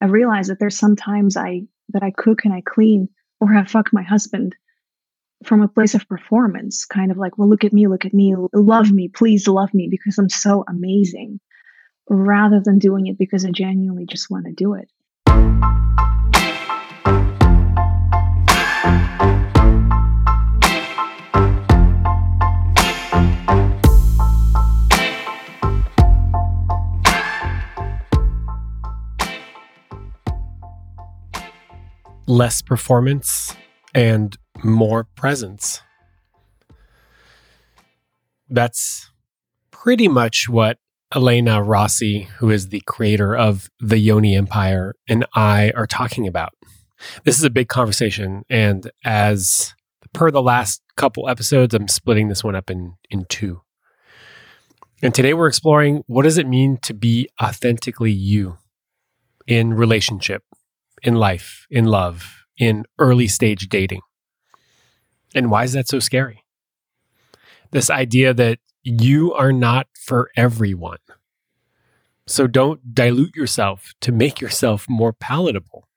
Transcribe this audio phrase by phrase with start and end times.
[0.00, 3.08] I realize that there's sometimes I that I cook and I clean
[3.40, 4.54] or I fuck my husband
[5.44, 8.34] from a place of performance, kind of like, well, look at me, look at me,
[8.52, 11.40] love me, please love me because I'm so amazing,
[12.08, 14.88] rather than doing it because I genuinely just want to do it.
[32.28, 33.56] Less performance
[33.94, 35.80] and more presence.
[38.48, 39.10] That's
[39.70, 40.78] pretty much what
[41.14, 46.52] Elena Rossi, who is the creator of the Yoni Empire, and I are talking about.
[47.24, 48.44] This is a big conversation.
[48.50, 49.74] And as
[50.12, 53.62] per the last couple episodes, I'm splitting this one up in, in two.
[55.00, 58.58] And today we're exploring what does it mean to be authentically you
[59.46, 60.42] in relationship,
[61.02, 64.00] in life, in love, in early stage dating.
[65.34, 66.44] And why is that so scary?
[67.70, 70.98] This idea that you are not for everyone.
[72.26, 75.88] So don't dilute yourself to make yourself more palatable.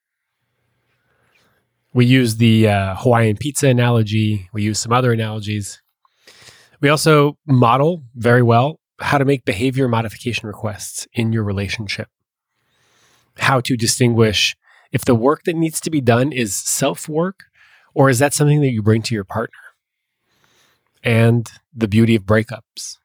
[1.94, 5.82] We use the uh, Hawaiian pizza analogy, we use some other analogies.
[6.80, 12.08] We also model very well how to make behavior modification requests in your relationship,
[13.38, 14.56] how to distinguish
[14.92, 17.46] if the work that needs to be done is self work
[17.94, 19.58] or is that something that you bring to your partner?
[21.04, 22.98] And the beauty of breakups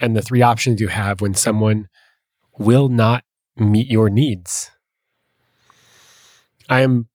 [0.00, 1.88] and the three options you have when someone
[2.58, 3.24] will not
[3.56, 4.70] meet your needs.
[6.68, 7.08] I am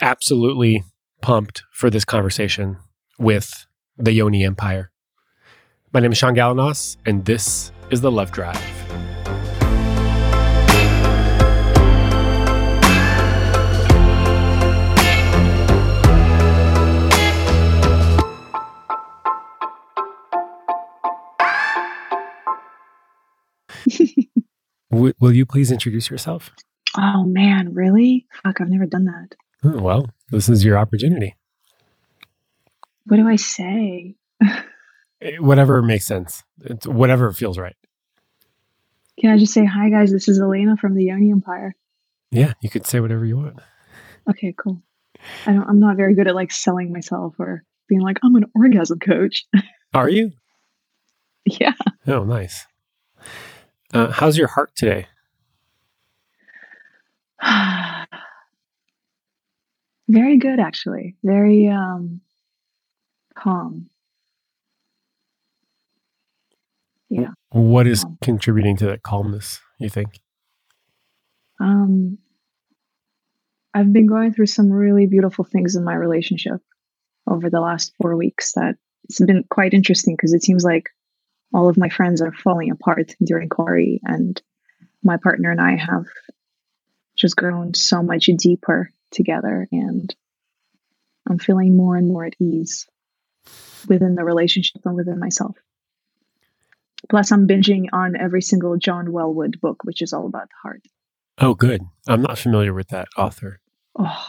[0.00, 0.84] absolutely
[1.20, 2.78] pumped for this conversation
[3.18, 4.90] with the Yoni Empire.
[5.92, 8.77] My name is Shaun Galanos, and this is The Love Drive.
[24.90, 26.50] W- will you please introduce yourself?
[26.96, 28.26] Oh man, really?
[28.42, 29.34] Fuck, I've never done that.
[29.64, 31.36] Oh, well, this is your opportunity.
[33.06, 34.14] What do I say?
[35.20, 36.44] Eh, whatever makes sense.
[36.60, 37.74] It's whatever feels right.
[39.18, 40.12] Can I just say hi, guys?
[40.12, 41.74] This is Elena from the Yoni Empire.
[42.30, 43.58] Yeah, you could say whatever you want.
[44.30, 44.80] Okay, cool.
[45.46, 45.68] I don't.
[45.68, 49.44] I'm not very good at like selling myself or being like I'm an orgasm coach.
[49.92, 50.30] Are you?
[51.44, 51.72] yeah.
[52.06, 52.66] Oh, nice.
[53.92, 55.06] Uh, how's your heart today?
[60.08, 61.16] Very good, actually.
[61.22, 62.20] Very um,
[63.34, 63.88] calm.
[67.08, 67.30] Yeah.
[67.50, 68.18] What is calm.
[68.20, 70.20] contributing to that calmness, you think?
[71.60, 72.18] Um,
[73.74, 76.60] I've been going through some really beautiful things in my relationship
[77.26, 80.90] over the last four weeks that it's been quite interesting because it seems like
[81.52, 84.40] all of my friends are falling apart during Corey, and
[85.02, 86.06] my partner and I have
[87.16, 90.14] just grown so much deeper together, and
[91.28, 92.86] I'm feeling more and more at ease
[93.88, 95.56] within the relationship and within myself.
[97.08, 100.82] Plus, I'm binging on every single John Welwood book, which is all about the heart.
[101.38, 101.82] Oh, good.
[102.08, 103.60] I'm not familiar with that author.
[103.96, 104.26] Oh,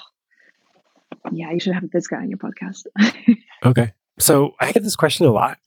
[1.32, 2.86] yeah, you should have this guy on your podcast.
[3.66, 3.94] okay.
[4.20, 5.58] So I get this question a lot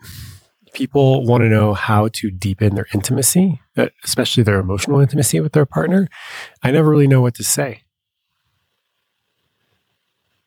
[0.72, 5.52] people want to know how to deepen their intimacy, uh, especially their emotional intimacy with
[5.52, 6.08] their partner,
[6.62, 7.82] I never really know what to say.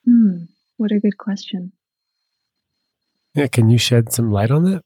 [0.05, 0.45] Hmm,
[0.77, 1.71] what a good question.
[3.33, 4.83] Yeah, can you shed some light on that?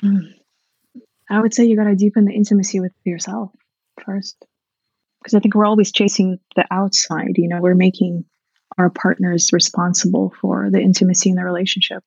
[0.00, 0.18] Hmm.
[1.30, 3.50] I would say you got to deepen the intimacy with yourself
[4.04, 4.36] first.
[5.20, 7.36] Because I think we're always chasing the outside.
[7.36, 8.24] You know, we're making
[8.76, 12.02] our partners responsible for the intimacy in the relationship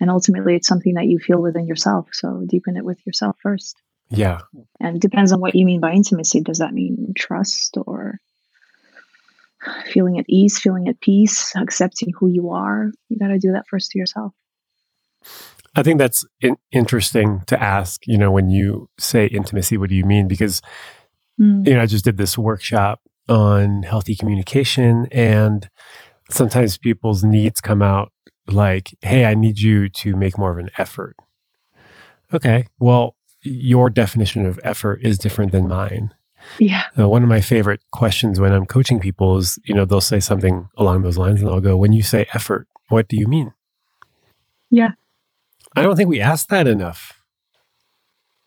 [0.00, 3.76] and ultimately it's something that you feel within yourself so deepen it with yourself first.
[4.10, 4.40] Yeah.
[4.80, 6.40] And it depends on what you mean by intimacy.
[6.40, 8.18] Does that mean trust or
[9.86, 12.90] feeling at ease feeling at peace accepting who you are?
[13.08, 14.32] You got to do that first to yourself.
[15.74, 19.94] I think that's in- interesting to ask you know when you say intimacy what do
[19.94, 20.26] you mean?
[20.26, 20.62] Because
[21.38, 21.66] mm.
[21.66, 25.68] you know i just did this workshop on healthy communication and
[26.30, 28.12] sometimes people's needs come out
[28.48, 31.16] like, hey, I need you to make more of an effort.
[32.32, 36.12] Okay, well, your definition of effort is different than mine.
[36.58, 36.84] Yeah.
[36.98, 40.20] Uh, one of my favorite questions when I'm coaching people is, you know, they'll say
[40.20, 43.52] something along those lines and I'll go, when you say effort, what do you mean?
[44.70, 44.90] Yeah.
[45.76, 47.22] I don't think we ask that enough.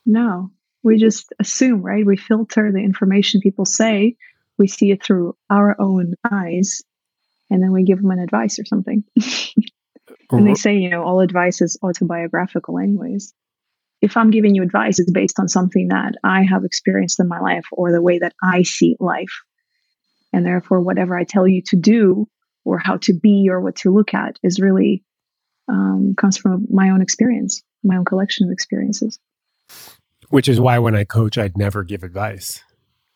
[0.06, 0.52] No.
[0.84, 2.06] we just assume, right?
[2.06, 4.16] We filter the information people say,
[4.58, 6.82] we see it through our own eyes,
[7.50, 9.04] and then we give them an advice or something.
[10.38, 13.34] and they say, you know, all advice is autobiographical, anyways.
[14.02, 17.40] If I'm giving you advice, it's based on something that I have experienced in my
[17.40, 19.42] life or the way that I see life.
[20.34, 22.28] And therefore, whatever I tell you to do
[22.64, 25.04] or how to be or what to look at is really
[25.68, 29.20] um, comes from my own experience, my own collection of experiences.
[30.30, 32.64] Which is why when I coach, I'd never give advice.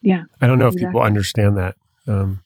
[0.01, 0.23] Yeah.
[0.41, 0.83] I don't know exactly.
[0.83, 1.75] if people understand that.
[2.07, 2.43] Um,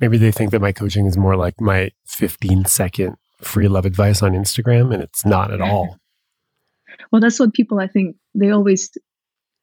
[0.00, 4.22] maybe they think that my coaching is more like my 15 second free love advice
[4.22, 5.98] on Instagram, and it's not at all.
[7.12, 8.90] Well, that's what people, I think, they always,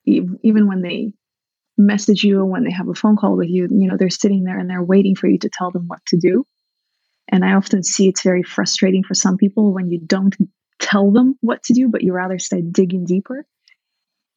[0.06, 1.14] even when they
[1.78, 4.44] message you or when they have a phone call with you, you know, they're sitting
[4.44, 6.46] there and they're waiting for you to tell them what to do.
[7.30, 10.36] And I often see it's very frustrating for some people when you don't
[10.80, 13.46] tell them what to do, but you rather start digging deeper.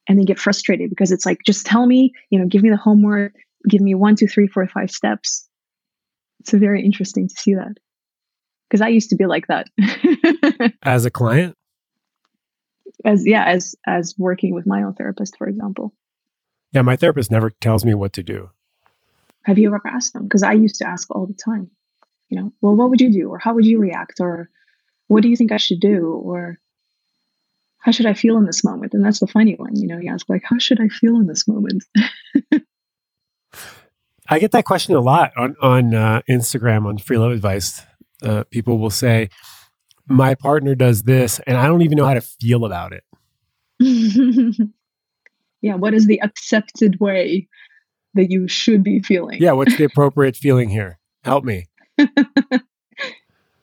[0.07, 2.77] And they get frustrated because it's like, just tell me, you know, give me the
[2.77, 3.33] homework,
[3.67, 5.47] give me one, two, three, four, five steps.
[6.39, 7.75] It's very interesting to see that.
[8.69, 9.67] Because I used to be like that.
[10.83, 11.55] as a client?
[13.05, 15.93] As yeah, as as working with my own therapist, for example.
[16.73, 18.49] Yeah, my therapist never tells me what to do.
[19.43, 20.23] Have you ever asked them?
[20.23, 21.71] Because I used to ask all the time
[22.29, 23.29] you know, well, what would you do?
[23.29, 24.19] Or how would you react?
[24.19, 24.49] Or
[25.07, 26.21] what do you think I should do?
[26.23, 26.59] Or
[27.79, 28.93] how should I feel in this moment?
[28.93, 31.27] And that's the funny one, you know, you ask, like, how should I feel in
[31.27, 31.83] this moment?
[34.29, 37.81] I get that question a lot on, on uh, Instagram, on free love advice.
[38.21, 39.29] Uh, people will say,
[40.07, 43.03] my partner does this, and I don't even know how to feel about it.
[45.61, 47.47] yeah, what is the accepted way
[48.13, 49.41] that you should be feeling?
[49.41, 50.99] Yeah, what's the appropriate feeling here?
[51.23, 51.67] Help me.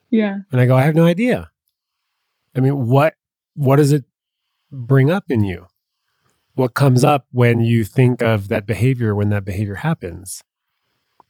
[0.09, 0.37] yeah.
[0.51, 1.49] And I go, I have no idea.
[2.55, 3.15] I mean, what
[3.55, 4.05] what does it
[4.71, 5.67] bring up in you?
[6.53, 10.41] What comes up when you think of that behavior when that behavior happens?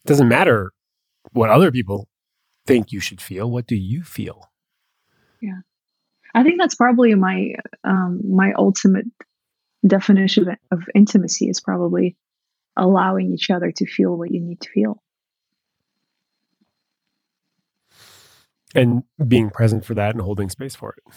[0.04, 0.72] It doesn't matter
[1.32, 2.08] what other people
[2.66, 3.50] think you should feel.
[3.50, 4.50] What do you feel?
[5.42, 5.60] Yeah.
[6.34, 7.54] I think that's probably my
[7.84, 9.06] um, my ultimate
[9.86, 12.18] definition of, intimacy is probably
[12.76, 15.02] allowing each other to feel what you need to feel.
[18.76, 21.14] and being present for that and holding space for it.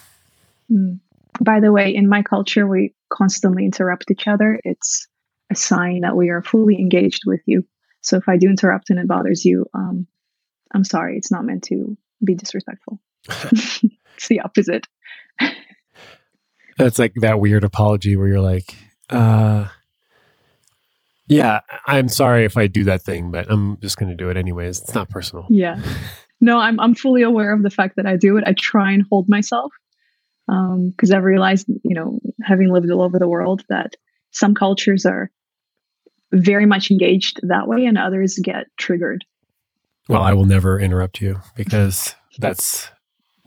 [0.73, 1.01] Mm.
[1.41, 4.59] By the way, in my culture, we constantly interrupt each other.
[4.65, 5.07] It's
[5.51, 7.65] a sign that we are fully engaged with you.
[8.01, 10.07] So if I do interrupt and it bothers you, um,
[10.75, 11.17] I'm sorry.
[11.17, 13.01] It's not meant to be disrespectful.
[13.29, 14.87] it's the opposite.
[16.77, 18.75] That's like that weird apology where you're like,
[19.11, 19.69] uh,
[21.27, 24.37] yeah, I'm sorry if I do that thing, but I'm just going to do it
[24.37, 24.81] anyways.
[24.81, 25.47] It's not personal.
[25.51, 25.81] Yeah.
[26.41, 28.45] no, I'm I'm fully aware of the fact that I do it.
[28.47, 29.73] I try and hold myself
[30.47, 33.95] because um, I've realized, you know, having lived all over the world, that
[34.31, 35.31] some cultures are
[36.33, 39.25] very much engaged that way, and others get triggered.
[40.09, 42.89] Well, I will never interrupt you because that's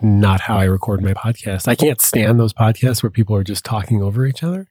[0.02, 1.68] not how I record my podcast.
[1.68, 4.68] I can't stand those podcasts where people are just talking over each other.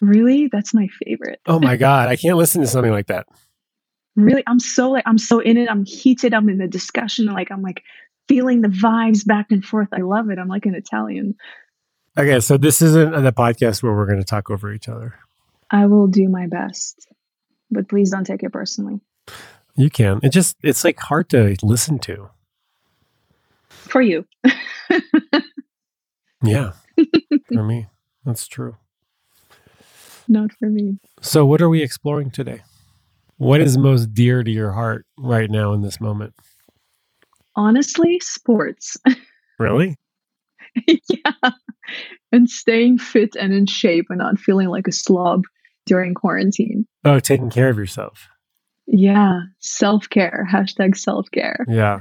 [0.00, 0.48] Really?
[0.52, 1.40] That's my favorite.
[1.46, 2.08] oh my God.
[2.08, 3.26] I can't listen to something like that
[4.16, 7.50] really i'm so like i'm so in it i'm heated i'm in the discussion like
[7.50, 7.82] i'm like
[8.28, 11.34] feeling the vibes back and forth i love it i'm like an italian
[12.16, 15.14] okay so this isn't the podcast where we're going to talk over each other
[15.70, 17.08] i will do my best
[17.70, 19.00] but please don't take it personally
[19.76, 22.30] you can it just it's like hard to listen to
[23.68, 24.24] for you
[26.42, 26.72] yeah
[27.52, 27.86] for me
[28.24, 28.76] that's true
[30.28, 32.62] not for me so what are we exploring today
[33.36, 36.34] what is most dear to your heart right now in this moment?
[37.56, 38.96] Honestly, sports.
[39.56, 39.96] Really?
[40.88, 41.50] yeah.
[42.32, 45.44] And staying fit and in shape and not feeling like a slob
[45.86, 46.88] during quarantine.
[47.04, 48.26] Oh, taking care of yourself.
[48.86, 49.40] Yeah.
[49.60, 50.46] Self care.
[50.50, 51.64] Hashtag self care.
[51.68, 52.00] Yeah.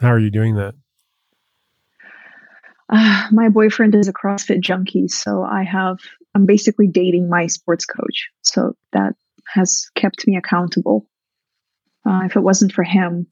[0.00, 0.74] How are you doing that?
[2.88, 5.98] Uh, my boyfriend is a CrossFit junkie, so I have
[6.34, 8.28] I'm basically dating my sports coach.
[8.42, 9.14] So that
[9.52, 11.08] has kept me accountable.
[12.06, 13.26] Uh, if it wasn't for him,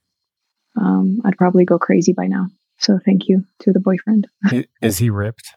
[0.80, 2.46] um, I'd probably go crazy by now.
[2.78, 4.26] So thank you to the boyfriend.
[4.82, 5.54] is he ripped?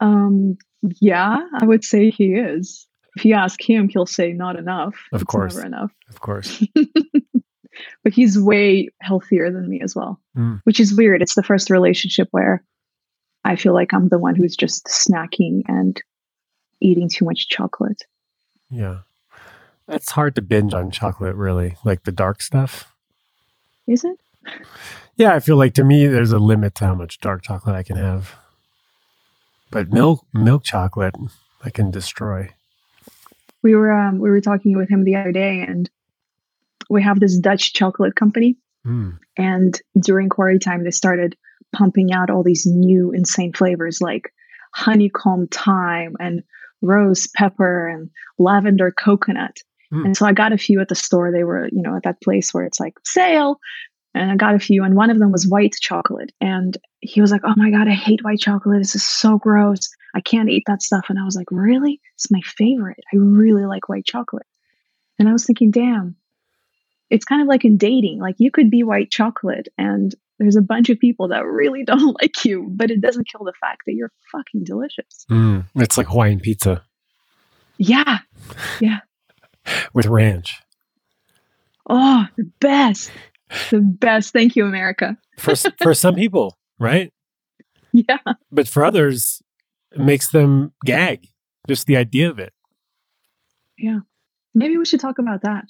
[0.00, 0.56] Um,
[1.00, 2.86] yeah, I would say he is.
[3.16, 4.94] If you ask him, he'll say not enough.
[5.12, 5.90] Of it's course, never enough.
[6.08, 6.62] Of course.
[8.04, 10.60] but he's way healthier than me as well, mm.
[10.64, 11.22] which is weird.
[11.22, 12.62] It's the first relationship where
[13.44, 16.00] I feel like I'm the one who's just snacking and
[16.80, 18.04] eating too much chocolate.
[18.70, 18.98] Yeah.
[19.88, 22.92] It's hard to binge on chocolate, really, like the dark stuff.
[23.86, 24.18] Is it?
[25.16, 27.82] Yeah, I feel like to me, there's a limit to how much dark chocolate I
[27.82, 28.34] can have.
[29.70, 31.14] But milk milk chocolate
[31.64, 32.50] I can destroy.
[33.62, 35.90] We were um, we were talking with him the other day, and
[36.88, 39.18] we have this Dutch chocolate company, Mm.
[39.36, 41.36] and during quarry time, they started
[41.74, 44.32] pumping out all these new insane flavors like
[44.74, 46.42] honeycomb thyme and
[46.82, 49.56] rose pepper and lavender coconut.
[49.92, 50.04] Mm.
[50.06, 51.32] And so I got a few at the store.
[51.32, 53.58] They were, you know, at that place where it's like sale.
[54.16, 56.32] And I got a few, and one of them was white chocolate.
[56.40, 58.80] And he was like, Oh my God, I hate white chocolate.
[58.80, 59.90] This is so gross.
[60.14, 61.06] I can't eat that stuff.
[61.08, 62.00] And I was like, Really?
[62.14, 62.98] It's my favorite.
[63.12, 64.46] I really like white chocolate.
[65.18, 66.16] And I was thinking, Damn,
[67.10, 68.18] it's kind of like in dating.
[68.18, 72.16] Like you could be white chocolate, and there's a bunch of people that really don't
[72.20, 75.26] like you, but it doesn't kill the fact that you're fucking delicious.
[75.30, 75.66] Mm.
[75.76, 76.82] It's like Hawaiian pizza
[77.78, 78.18] Yeah.
[78.80, 79.00] Yeah.
[79.92, 80.60] With ranch.
[81.88, 83.10] Oh, the best.
[83.70, 84.32] The best.
[84.32, 85.16] Thank you, America.
[85.38, 87.12] For for some people, right?
[87.92, 88.18] Yeah.
[88.50, 89.40] But for others,
[89.92, 91.28] it makes them gag.
[91.68, 92.52] Just the idea of it.
[93.78, 94.00] Yeah.
[94.54, 95.66] Maybe we should talk about that.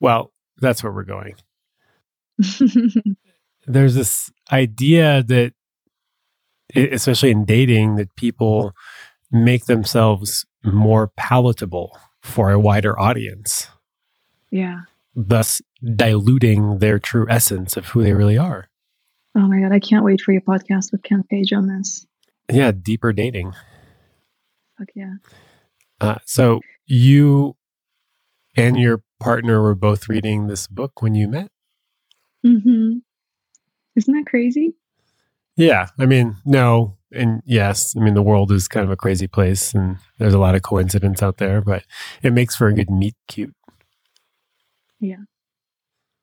[0.00, 1.34] Well, that's where we're going.
[3.66, 5.52] there's this idea that
[6.74, 8.72] especially in dating that people
[9.30, 13.68] make themselves more palatable for a wider audience
[14.54, 14.82] yeah.
[15.16, 15.60] Thus
[15.94, 18.68] diluting their true essence of who they really are
[19.36, 19.72] Oh my God.
[19.72, 22.06] I can't wait for your podcast with Ken Page on this.
[22.52, 23.52] yeah deeper dating
[24.78, 25.14] Fuck yeah.
[26.00, 27.56] uh, so you
[28.56, 31.50] and your partner were both reading this book when you met
[32.46, 32.98] Mm-hmm.
[33.96, 34.74] Isn't that crazy?
[35.56, 39.28] yeah i mean no and yes i mean the world is kind of a crazy
[39.28, 41.84] place and there's a lot of coincidence out there but
[42.24, 43.54] it makes for a good meet cute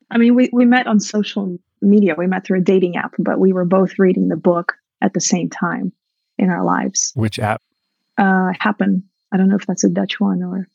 [0.10, 2.16] I mean, we, we met on social media.
[2.18, 5.22] We met through a dating app, but we were both reading the book at the
[5.22, 5.94] same time
[6.38, 7.12] in our lives.
[7.16, 7.62] which app
[8.18, 9.04] Uh, Happn.
[9.32, 10.68] I don't know if that's a Dutch one or,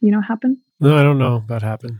[0.00, 0.56] you know, Happn?
[0.80, 1.98] No, I don't know about Happn.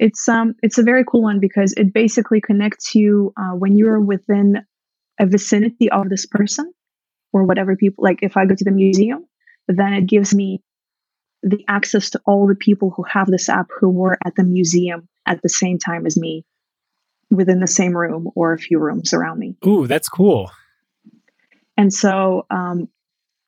[0.00, 4.00] It's um it's a very cool one because it basically connects you uh, when you're
[4.00, 4.64] within
[5.20, 6.72] a vicinity of this person
[7.32, 9.24] or whatever people like if I go to the museum,
[9.68, 10.60] then it gives me
[11.44, 15.08] the access to all the people who have this app who were at the museum
[15.26, 16.44] at the same time as me
[17.30, 19.56] within the same room or a few rooms around me.
[19.66, 20.50] Ooh, that's cool.
[21.76, 22.88] And so um,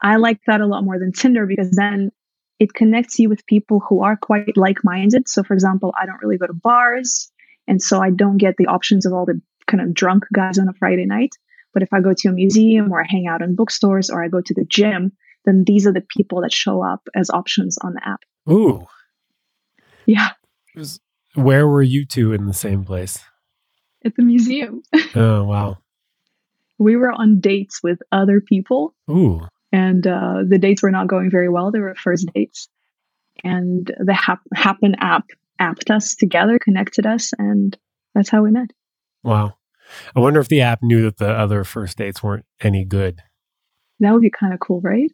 [0.02, 2.10] I like that a lot more than Tinder because then
[2.58, 5.28] it connects you with people who are quite like minded.
[5.28, 7.30] So, for example, I don't really go to bars.
[7.66, 10.68] And so I don't get the options of all the kind of drunk guys on
[10.68, 11.34] a Friday night.
[11.72, 14.28] But if I go to a museum or I hang out in bookstores or I
[14.28, 15.12] go to the gym,
[15.46, 18.20] then these are the people that show up as options on the app.
[18.50, 18.86] Ooh,
[20.06, 20.30] Yeah,
[21.34, 23.18] where were you two in the same place?
[24.04, 24.82] at the museum.
[25.16, 25.78] Oh, wow.
[26.78, 29.40] we were on dates with other people Ooh,
[29.72, 31.70] and uh, the dates were not going very well.
[31.72, 32.68] They were first dates,
[33.42, 35.24] and the Hap- Happn app
[35.60, 37.76] apped us together, connected us, and
[38.14, 38.70] that's how we met.
[39.24, 39.54] wow.
[40.16, 43.22] I wonder if the app knew that the other first dates weren't any good.
[44.00, 45.12] That would be kind of cool, right?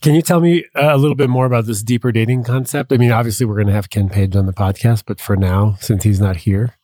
[0.00, 2.92] Can you tell me uh, a little bit more about this deeper dating concept?
[2.92, 5.76] I mean, obviously, we're going to have Ken Page on the podcast, but for now,
[5.80, 6.74] since he's not here,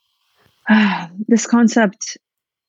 [1.29, 2.19] this concept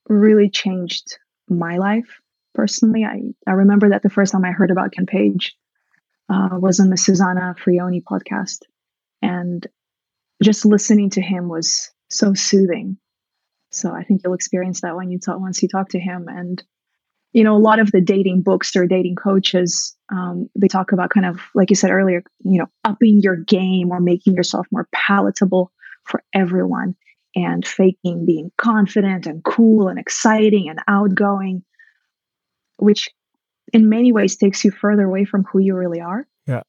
[0.07, 1.17] really changed
[1.49, 2.21] my life
[2.53, 3.03] personally.
[3.03, 5.55] I, I remember that the first time I heard about Ken Page
[6.29, 8.59] uh, was on the Susanna Frioni podcast,
[9.21, 9.67] and
[10.41, 12.97] just listening to him was so soothing.
[13.71, 16.27] So I think you'll experience that when you talk once you talk to him.
[16.29, 16.63] And
[17.37, 21.11] you know, a lot of the dating books or dating coaches, um, they talk about
[21.11, 24.87] kind of like you said earlier, you know, upping your game or making yourself more
[24.91, 25.71] palatable
[26.03, 26.95] for everyone
[27.35, 31.63] and faking being confident and cool and exciting and outgoing,
[32.77, 33.07] which
[33.71, 36.25] in many ways takes you further away from who you really are.
[36.47, 36.63] Yeah.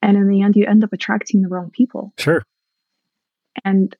[0.00, 2.14] And in the end, you end up attracting the wrong people.
[2.16, 2.42] sure.
[3.62, 3.94] And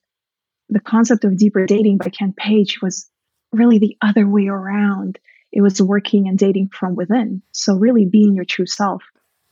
[0.69, 3.07] the concept of deeper dating by Ken Page was
[3.51, 5.19] really the other way around.
[5.57, 7.41] It was working and dating from within.
[7.51, 9.01] So, really being your true self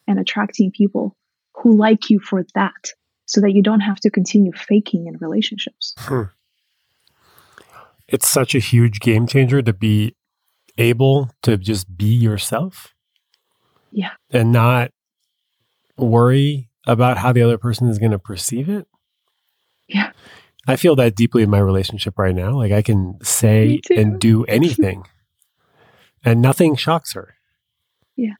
[0.08, 1.18] and attracting people
[1.56, 2.92] who like you for that
[3.26, 5.96] so that you don't have to continue faking in relationships.
[5.98, 6.26] Hmm.
[8.08, 10.16] It's such a huge game changer to be
[10.78, 12.94] able to just be yourself.
[13.92, 14.12] Yeah.
[14.30, 14.92] And not
[15.98, 18.86] worry about how the other person is going to perceive it.
[19.88, 20.12] Yeah.
[20.68, 22.52] I feel that deeply in my relationship right now.
[22.52, 25.04] Like I can say and do anything
[26.26, 27.36] and nothing shocks her.
[28.18, 28.34] Yeah.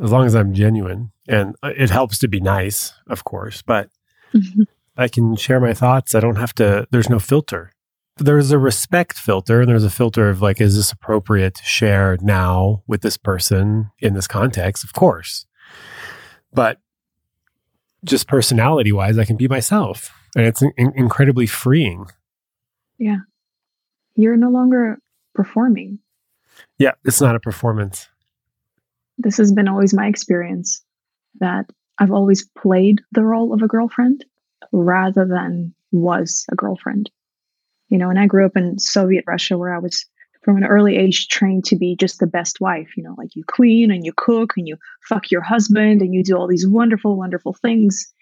[0.00, 1.12] As long as I'm genuine.
[1.28, 3.90] And it helps to be nice, of course, but
[4.34, 4.62] mm-hmm.
[4.96, 6.14] I can share my thoughts.
[6.14, 7.72] I don't have to, there's no filter.
[8.18, 12.18] there's a respect filter and there's a filter of like, is this appropriate to share
[12.20, 14.84] now with this person in this context?
[14.84, 15.46] Of course.
[16.52, 16.78] But
[18.04, 20.10] just personality wise, I can be myself.
[20.36, 22.06] And it's in- incredibly freeing.
[22.98, 23.18] Yeah.
[24.14, 24.98] You're no longer
[25.34, 25.98] performing.
[26.78, 28.08] Yeah, it's not a performance.
[29.18, 30.82] This has been always my experience
[31.40, 31.66] that
[31.98, 34.24] I've always played the role of a girlfriend
[34.72, 37.10] rather than was a girlfriend.
[37.88, 40.06] You know, and I grew up in Soviet Russia where I was
[40.42, 43.44] from an early age trained to be just the best wife, you know, like you
[43.44, 44.76] clean and you cook and you
[45.08, 48.12] fuck your husband and you do all these wonderful, wonderful things.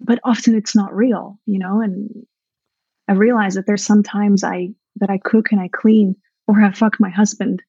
[0.00, 2.26] But often it's not real, you know, and
[3.08, 7.00] I realize that there's sometimes I that I cook and I clean or I fuck
[7.00, 7.62] my husband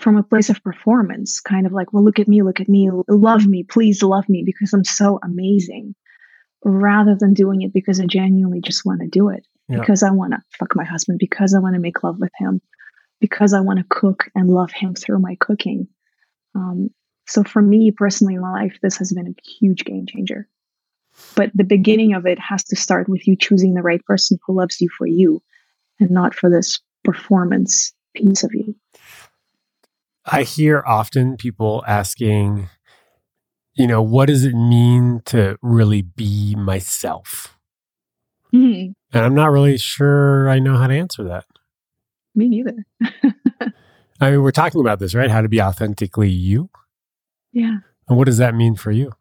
[0.00, 2.90] from a place of performance, kind of like, well, look at me, look at me,
[3.08, 5.94] love me, please love me because I'm so amazing,
[6.64, 9.78] rather than doing it because I genuinely just want to do it yeah.
[9.78, 12.60] because I want to fuck my husband, because I want to make love with him,
[13.20, 15.86] because I want to cook and love him through my cooking.
[16.54, 16.90] Um,
[17.26, 20.48] so for me personally in my life, this has been a huge game changer.
[21.36, 24.56] But the beginning of it has to start with you choosing the right person who
[24.56, 25.42] loves you for you
[26.00, 28.74] and not for this performance piece of you.
[30.26, 32.68] I hear often people asking,
[33.74, 37.58] you know, what does it mean to really be myself?
[38.54, 38.92] Mm-hmm.
[39.16, 41.44] And I'm not really sure I know how to answer that.
[42.34, 42.84] Me neither.
[44.20, 45.30] I mean, we're talking about this, right?
[45.30, 46.70] How to be authentically you.
[47.52, 47.78] Yeah.
[48.08, 49.12] And what does that mean for you?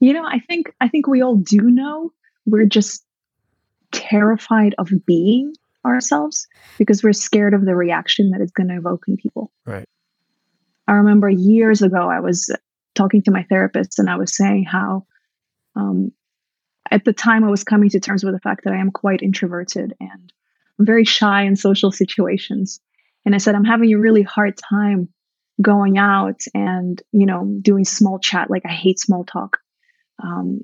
[0.00, 2.12] You know, I think I think we all do know.
[2.46, 3.04] We're just
[3.92, 6.46] terrified of being ourselves
[6.78, 9.50] because we're scared of the reaction that it's going to evoke in people.
[9.66, 9.88] Right.
[10.86, 12.54] I remember years ago I was
[12.94, 15.06] talking to my therapist and I was saying how
[15.76, 16.12] um,
[16.90, 19.22] at the time I was coming to terms with the fact that I am quite
[19.22, 20.32] introverted and
[20.78, 22.80] I'm very shy in social situations.
[23.24, 25.08] And I said, I'm having a really hard time
[25.60, 28.50] going out and, you know, doing small chat.
[28.50, 29.58] Like I hate small talk.
[30.22, 30.62] Um,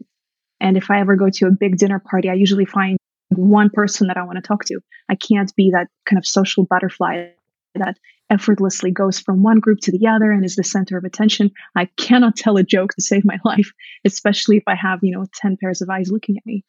[0.60, 2.97] and if I ever go to a big dinner party, I usually find
[3.30, 4.80] one person that I want to talk to.
[5.08, 7.28] I can't be that kind of social butterfly
[7.74, 7.98] that
[8.30, 11.50] effortlessly goes from one group to the other and is the center of attention.
[11.76, 13.72] I cannot tell a joke to save my life,
[14.04, 16.64] especially if I have, you know, 10 pairs of eyes looking at me.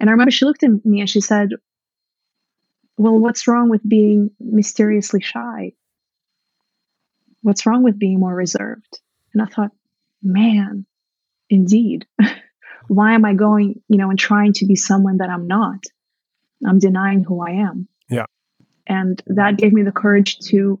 [0.00, 1.50] And I remember she looked at me and she said,
[2.98, 5.72] Well, what's wrong with being mysteriously shy?
[7.42, 9.00] What's wrong with being more reserved?
[9.32, 9.70] And I thought,
[10.22, 10.86] man,
[11.48, 12.06] indeed.
[12.88, 15.82] Why am I going, you know, and trying to be someone that I'm not?
[16.66, 17.88] I'm denying who I am.
[18.08, 18.26] Yeah.
[18.86, 20.80] And that gave me the courage to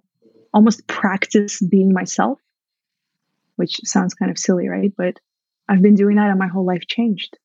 [0.54, 2.38] almost practice being myself,
[3.56, 4.92] which sounds kind of silly, right?
[4.96, 5.18] But
[5.68, 7.36] I've been doing that and my whole life changed.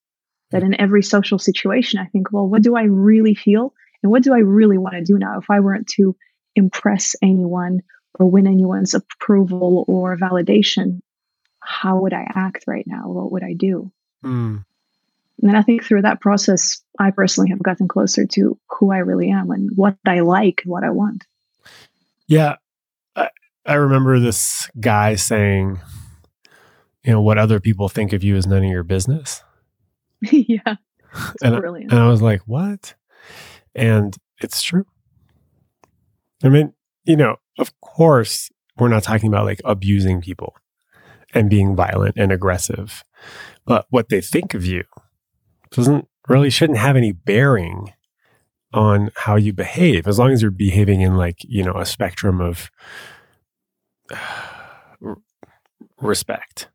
[0.52, 3.74] That in every social situation, I think, well, what do I really feel?
[4.04, 5.38] And what do I really want to do now?
[5.40, 6.16] If I weren't to
[6.56, 7.80] impress anyone
[8.20, 11.00] or win anyone's approval or validation,
[11.62, 13.08] how would I act right now?
[13.08, 13.92] What would I do?
[14.24, 14.66] Mm.
[15.42, 19.32] And I think through that process, I personally have gotten closer to who I really
[19.32, 21.26] am and what I like, and what I want.
[22.28, 22.58] Yeah.
[23.16, 23.30] I,
[23.66, 25.80] I remember this guy saying,
[27.04, 29.44] you know, what other people think of you is none of your business.
[30.22, 30.76] yeah.
[31.42, 31.92] And, brilliant.
[31.92, 32.94] and I was like, what?
[33.74, 34.86] And it's true.
[36.44, 40.56] I mean, you know, of course, we're not talking about like abusing people
[41.34, 43.04] and being violent and aggressive.
[43.66, 44.84] But what they think of you
[45.72, 47.94] doesn't really shouldn't have any bearing
[48.74, 52.40] on how you behave as long as you're behaving in like, you know, a spectrum
[52.42, 52.72] of
[56.02, 56.70] respect.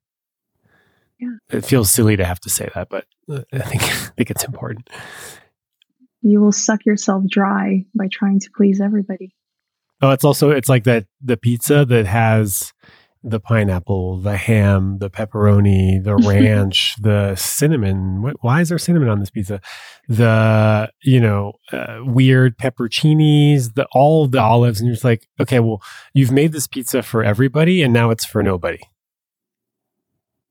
[1.19, 1.37] Yeah.
[1.51, 4.91] It feels silly to have to say that, but I think I think it's important.
[6.21, 9.35] You will suck yourself dry by trying to please everybody.
[10.03, 12.75] Oh, it's also it's like that the pizza that has
[13.27, 18.23] the pineapple, the ham, the pepperoni, the ranch, the cinnamon.
[18.23, 19.61] What, why is there cinnamon on this pizza?
[20.09, 25.59] The you know uh, weird pepperoncinis, the all the olives, and you're just like, okay,
[25.59, 25.83] well,
[26.15, 28.79] you've made this pizza for everybody, and now it's for nobody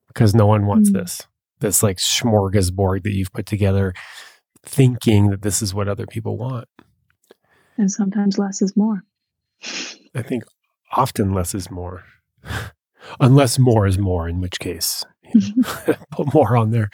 [0.08, 0.94] because no one wants mm.
[0.94, 1.22] this.
[1.60, 3.94] This like smorgasbord that you've put together,
[4.62, 6.68] thinking that this is what other people want.
[7.78, 9.02] And sometimes less is more.
[10.14, 10.44] I think
[10.92, 12.04] often less is more.
[13.20, 16.90] Unless more is more, in which case, you know, put more on there.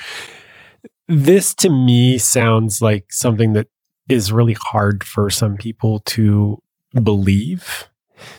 [1.08, 3.68] This to me sounds like something that
[4.08, 6.62] is really hard for some people to
[7.02, 7.88] believe,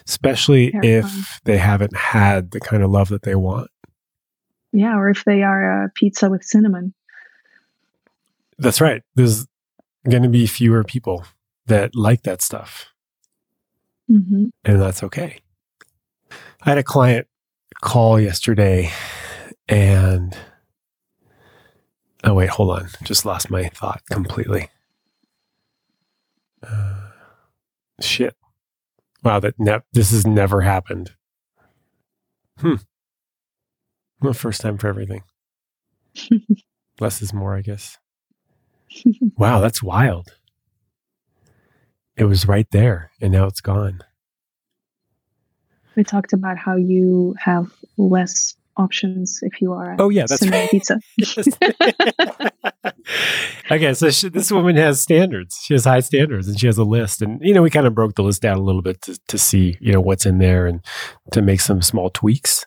[0.08, 3.70] especially if they haven't had the kind of love that they want.
[4.72, 6.94] Yeah, or if they are a pizza with cinnamon.
[8.58, 9.02] That's right.
[9.16, 9.48] There's
[10.10, 11.26] going to be fewer people
[11.68, 12.88] that like that stuff.
[14.08, 15.40] hmm and that's okay.
[16.66, 17.28] I had a client
[17.82, 18.90] call yesterday
[19.68, 20.38] and
[22.24, 22.88] oh wait, hold on.
[23.04, 24.70] Just lost my thought completely.
[26.66, 27.10] Uh,
[28.00, 28.36] shit.
[29.24, 31.12] Wow, that ne- this has never happened.
[32.60, 32.76] Hmm.
[34.22, 35.24] Well, first time for everything.
[37.02, 37.98] Less is more, I guess.
[39.38, 40.38] Wow, that's wild.
[42.16, 44.02] It was right there and now it's gone.
[45.96, 49.96] We talked about how you have less options if you are.
[50.00, 50.70] Oh yeah, that's right.
[50.70, 51.00] Pizza.
[53.72, 55.60] okay, so she, this woman has standards.
[55.64, 57.22] She has high standards, and she has a list.
[57.22, 59.38] And you know, we kind of broke the list down a little bit to, to
[59.38, 60.82] see you know what's in there and
[61.32, 62.66] to make some small tweaks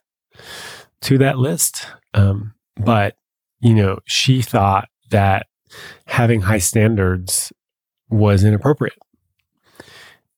[1.02, 1.86] to that list.
[2.14, 3.16] Um, but
[3.60, 5.46] you know, she thought that
[6.06, 7.52] having high standards
[8.08, 8.98] was inappropriate.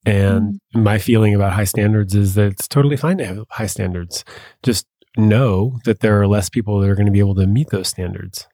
[0.05, 4.23] And my feeling about high standards is that it's totally fine to have high standards.
[4.63, 7.69] Just know that there are less people that are going to be able to meet
[7.69, 8.47] those standards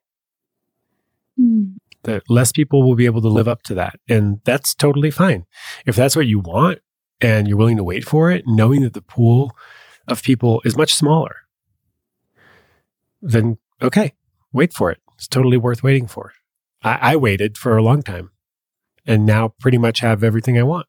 [1.40, 1.76] Mm.
[2.04, 4.00] that less people will be able to live up to that.
[4.08, 5.46] And that's totally fine.
[5.86, 6.80] If that's what you want
[7.20, 9.52] and you're willing to wait for it, knowing that the pool
[10.08, 11.36] of people is much smaller,
[13.22, 14.14] then okay,
[14.54, 15.00] wait for it.
[15.18, 16.32] It's totally worth waiting for.
[16.84, 18.32] I, I waited for a long time
[19.06, 20.88] and now pretty much have everything I want.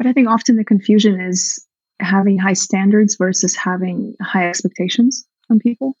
[0.00, 1.62] But I think often the confusion is
[2.00, 5.94] having high standards versus having high expectations on people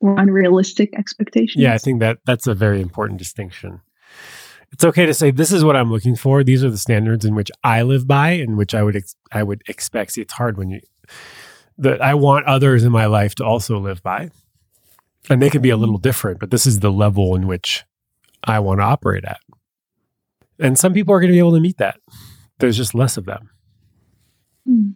[0.00, 1.62] or unrealistic expectations.
[1.62, 3.80] Yeah, I think that that's a very important distinction.
[4.72, 6.42] It's okay to say this is what I'm looking for.
[6.42, 9.44] These are the standards in which I live by, and which I would ex- I
[9.44, 10.10] would expect.
[10.10, 10.80] See, it's hard when you
[11.78, 14.30] that I want others in my life to also live by,
[15.28, 16.40] and they can be a little different.
[16.40, 17.84] But this is the level in which
[18.42, 19.38] I want to operate at,
[20.58, 22.00] and some people are going to be able to meet that.
[22.60, 23.50] There's just less of them.
[24.66, 24.90] Hmm.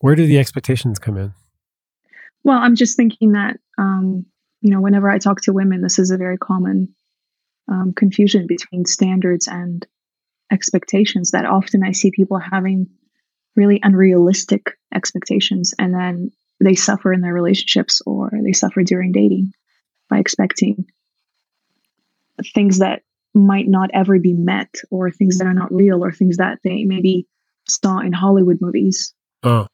[0.00, 1.32] Where do the expectations come in?
[2.44, 4.26] Well, I'm just thinking that, um,
[4.60, 6.94] you know, whenever I talk to women, this is a very common
[7.68, 9.86] um, confusion between standards and
[10.52, 11.32] expectations.
[11.32, 12.88] That often I see people having
[13.56, 19.52] really unrealistic expectations, and then they suffer in their relationships or they suffer during dating
[20.08, 20.86] by expecting
[22.54, 23.02] things that
[23.36, 26.84] might not ever be met, or things that are not real, or things that they
[26.84, 27.26] maybe
[27.68, 29.14] saw in Hollywood movies.
[29.42, 29.66] Oh,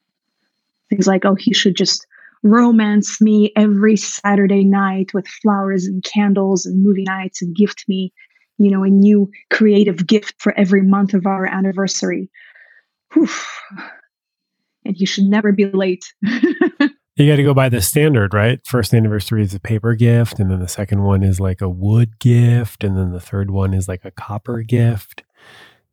[0.90, 2.06] things like oh he should just
[2.42, 8.12] romance me every saturday night with flowers and candles and movie nights and gift me
[8.58, 12.30] you know a new creative gift for every month of our anniversary.
[13.12, 13.28] Whew.
[14.84, 16.04] and he should never be late
[17.16, 18.58] You got to go by the standard, right?
[18.66, 22.18] First anniversary is a paper gift, and then the second one is like a wood
[22.18, 25.22] gift, and then the third one is like a copper gift.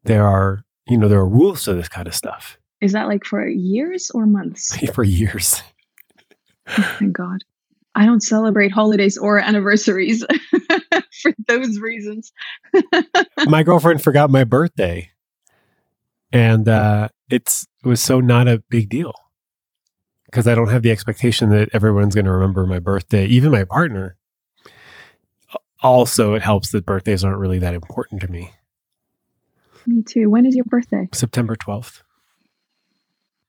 [0.05, 3.25] There are, you know, there are rules to this kind of stuff is that like
[3.25, 5.61] for years or months for years.
[6.77, 7.43] oh my god
[7.95, 10.23] i don't celebrate holidays or anniversaries
[11.21, 12.31] for those reasons
[13.47, 15.09] my girlfriend forgot my birthday,
[16.31, 19.13] and uh, it's it was so not a big deal
[20.29, 23.63] because I don't have the expectation that everyone's going to remember my birthday, even my
[23.63, 24.15] partner.
[25.81, 28.51] Also, it helps that birthdays aren't really that important to me.
[29.87, 32.03] me too when is your birthday September twelfth.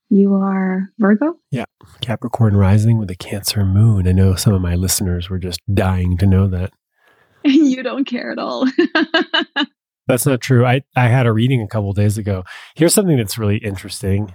[0.09, 1.65] you are virgo Yeah.
[2.01, 4.07] Capricorn rising with a Cancer moon.
[4.07, 6.73] I know some of my listeners were just dying to know that.
[7.45, 8.67] you don't care at all
[10.07, 10.67] That's not true.
[10.67, 12.43] I, I had a reading a couple days ago.
[12.75, 14.35] Here's something that's really interesting.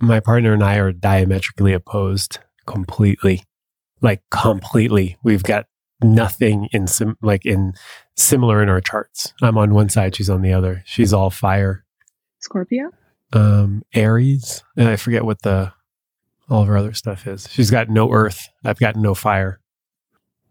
[0.00, 3.42] My partner and I are diametrically opposed completely.
[4.00, 5.16] Like completely.
[5.22, 5.66] We've got
[6.02, 7.74] nothing in sim- like in
[8.16, 9.32] similar in our charts.
[9.42, 10.82] I'm on one side, she's on the other.
[10.86, 11.84] She's all fire.
[12.40, 12.90] Scorpio?
[13.32, 14.62] Um Aries.
[14.76, 15.72] And I forget what the
[16.50, 17.48] all of her other stuff is.
[17.50, 18.48] She's got no earth.
[18.64, 19.60] I've got no fire.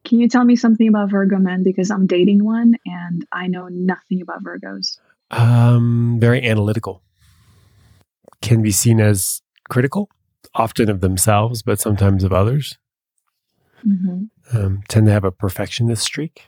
[0.03, 1.63] Can you tell me something about Virgo men?
[1.63, 4.97] Because I'm dating one and I know nothing about Virgos.
[5.31, 7.01] Um, very analytical.
[8.43, 10.09] Can be seen as critical,
[10.53, 12.77] often of themselves, but sometimes of others.
[13.81, 16.43] hmm Um, tend to have a perfectionist streak.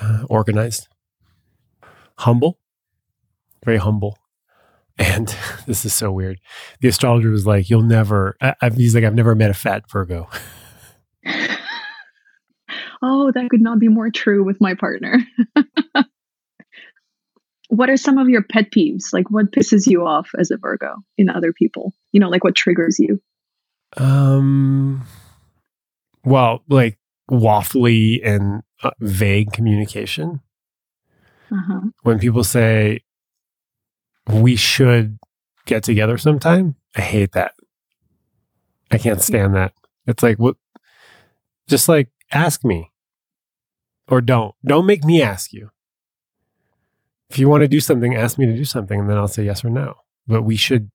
[0.00, 0.88] Uh, organized,
[2.18, 2.58] humble,
[3.64, 4.18] very humble.
[4.98, 5.28] And
[5.66, 6.40] this is so weird.
[6.80, 9.84] The astrologer was like, "You'll never." I, I've, he's like, "I've never met a fat
[9.90, 10.28] Virgo."
[13.02, 15.18] oh, that could not be more true with my partner.
[17.76, 19.12] What are some of your pet peeves?
[19.12, 21.92] Like, what pisses you off as a Virgo in other people?
[22.12, 23.20] You know, like what triggers you?
[23.96, 25.06] Um,
[26.24, 26.98] well, like
[27.30, 30.40] waffly and uh, vague communication.
[31.50, 31.80] Uh-huh.
[32.02, 33.00] When people say
[34.28, 35.18] we should
[35.66, 37.54] get together sometime, I hate that.
[38.90, 39.72] I can't stand that.
[40.06, 40.56] It's like what
[41.68, 42.90] just like ask me
[44.08, 44.54] or don't.
[44.64, 45.70] Don't make me ask you.
[47.34, 49.44] If you want to do something, ask me to do something and then I'll say
[49.44, 49.94] yes or no.
[50.28, 50.90] But we should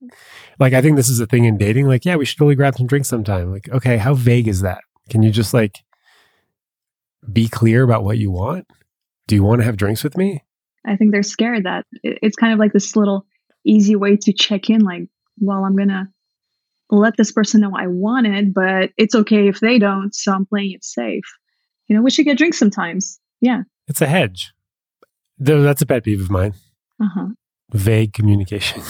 [0.57, 2.77] like I think this is a thing in dating like yeah, we should totally grab
[2.77, 3.51] some drinks sometime.
[3.51, 4.79] Like okay, how vague is that?
[5.09, 5.83] Can you just like
[7.31, 8.67] be clear about what you want?
[9.27, 10.43] Do you want to have drinks with me?
[10.85, 13.25] I think they're scared that it's kind of like this little
[13.65, 16.07] easy way to check in like, well, I'm going to
[16.89, 20.15] let this person know I want it, but it's okay if they don't.
[20.15, 21.25] So I'm playing it safe.
[21.87, 23.19] You know, we should get drinks sometimes.
[23.41, 23.63] Yeah.
[23.87, 24.53] It's a hedge.
[25.39, 26.53] Though that's a pet peeve of mine.
[27.01, 27.27] Uh-huh.
[27.71, 28.81] Vague communication.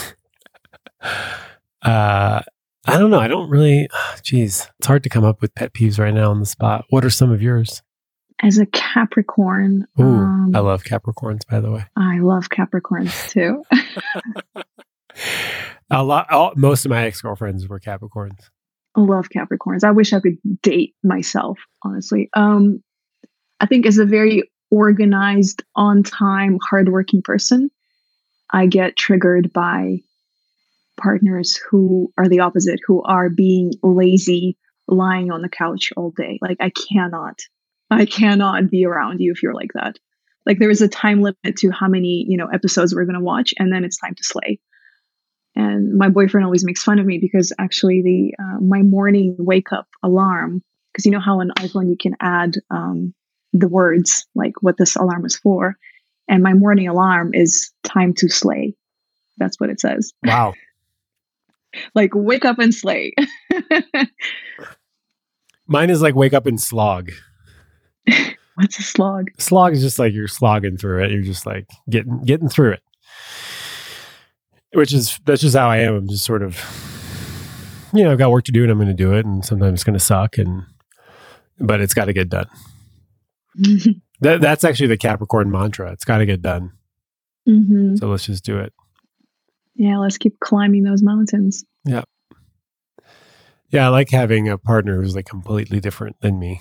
[1.01, 2.41] uh,
[2.85, 3.19] I don't know.
[3.19, 6.39] I don't really, Jeez, it's hard to come up with pet peeves right now on
[6.39, 6.85] the spot.
[6.89, 7.83] What are some of yours?
[8.41, 11.85] As a Capricorn, Ooh, um, I love Capricorns, by the way.
[11.97, 13.63] I love Capricorns too.
[15.91, 18.49] a lot, all, most of my ex girlfriends were Capricorns.
[18.95, 19.83] I love Capricorns.
[19.83, 22.29] I wish I could date myself, honestly.
[22.33, 22.81] Um,
[23.59, 27.69] I think as a very organized, on time, hardworking person,
[28.51, 29.99] I get triggered by
[30.99, 36.39] partners who are the opposite, who are being lazy, lying on the couch all day.
[36.41, 37.39] Like, I cannot
[37.91, 39.97] I cannot be around you if you're like that.
[40.45, 43.23] Like there is a time limit to how many, you know, episodes we're going to
[43.23, 44.59] watch and then it's time to slay.
[45.55, 49.71] And my boyfriend always makes fun of me because actually the uh, my morning wake
[49.71, 53.13] up alarm because you know how on iPhone you can add um,
[53.53, 55.75] the words like what this alarm is for,
[56.27, 58.75] and my morning alarm is time to slay.
[59.37, 60.11] That's what it says.
[60.23, 60.53] Wow.
[61.95, 63.13] like wake up and slay.
[65.67, 67.11] Mine is like wake up and slog.
[68.55, 69.29] What's a slog?
[69.37, 71.11] Slog is just like you're slogging through it.
[71.11, 72.81] You're just like getting getting through it.
[74.73, 75.95] Which is that's just how I am.
[75.95, 76.59] I'm just sort of
[77.93, 79.83] you know, I've got work to do and I'm gonna do it and sometimes it's
[79.83, 80.63] gonna suck and
[81.59, 82.47] but it's gotta get done.
[84.21, 85.91] that that's actually the Capricorn mantra.
[85.91, 86.71] It's gotta get done.
[87.47, 87.95] Mm-hmm.
[87.95, 88.73] So let's just do it.
[89.75, 91.63] Yeah, let's keep climbing those mountains.
[91.85, 92.03] Yeah.
[93.69, 96.59] Yeah, I like having a partner who's like completely different than me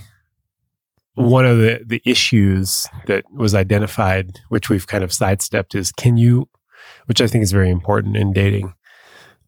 [1.18, 6.16] one of the, the issues that was identified, which we've kind of sidestepped, is can
[6.16, 6.48] you,
[7.06, 8.72] which I think is very important in dating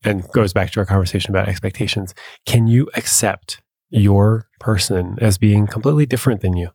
[0.02, 2.12] and goes back to our conversation about expectations,
[2.44, 6.70] can you accept your person as being completely different than you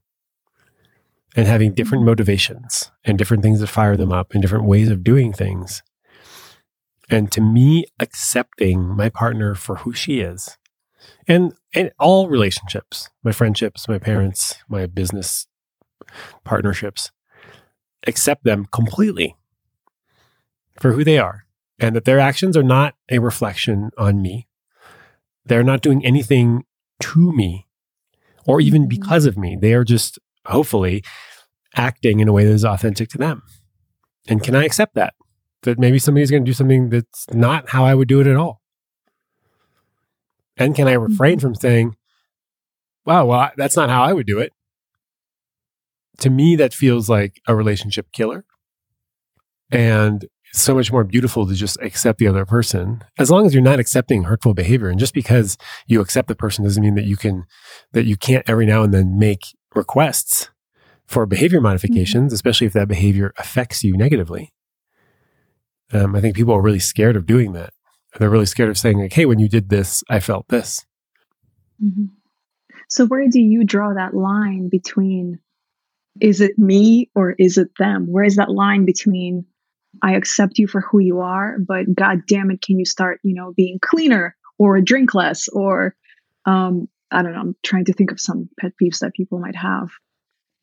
[1.36, 2.12] and having different mm-hmm.
[2.12, 5.84] motivations and different things that fire them up and different ways of doing things?
[7.10, 10.58] And to me, accepting my partner for who she is
[11.28, 15.48] and and all relationships, my friendships, my parents, my business
[16.44, 17.12] partnerships,
[18.08, 19.36] accept them completely
[20.80, 21.46] for who they are
[21.80, 24.48] and that their actions are not a reflection on me.
[25.46, 26.66] They're not doing anything
[27.02, 27.68] to me
[28.46, 28.90] or even mm-hmm.
[28.90, 29.58] because of me.
[29.60, 31.04] They are just hopefully
[31.76, 33.44] acting in a way that is authentic to them.
[34.28, 35.14] And can I accept that?
[35.64, 38.36] That maybe somebody's going to do something that's not how I would do it at
[38.36, 38.62] all.
[40.58, 41.42] And can I refrain mm-hmm.
[41.42, 41.96] from saying,
[43.06, 44.52] wow, well, that's not how I would do it?
[46.20, 48.46] To me, that feels like a relationship killer.
[49.70, 53.54] And it's so much more beautiful to just accept the other person as long as
[53.54, 54.90] you're not accepting hurtful behavior.
[54.90, 57.44] And just because you accept the person doesn't mean that you can,
[57.92, 59.42] that you can't every now and then make
[59.76, 60.50] requests
[61.06, 62.36] for behavior modifications, mm-hmm.
[62.36, 64.52] especially if that behavior affects you negatively.
[65.94, 67.72] Um, I think people are really scared of doing that
[68.20, 70.86] they're really scared of saying like hey when you did this i felt this
[71.84, 72.06] mm-hmm.
[72.90, 75.40] so where do you draw that line between
[76.22, 79.46] is it me or is it them where is that line between
[80.02, 83.34] i accept you for who you are but god damn it can you start you
[83.34, 85.96] know being cleaner or drink less or
[86.46, 89.56] um i don't know i'm trying to think of some pet peeves that people might
[89.56, 89.90] have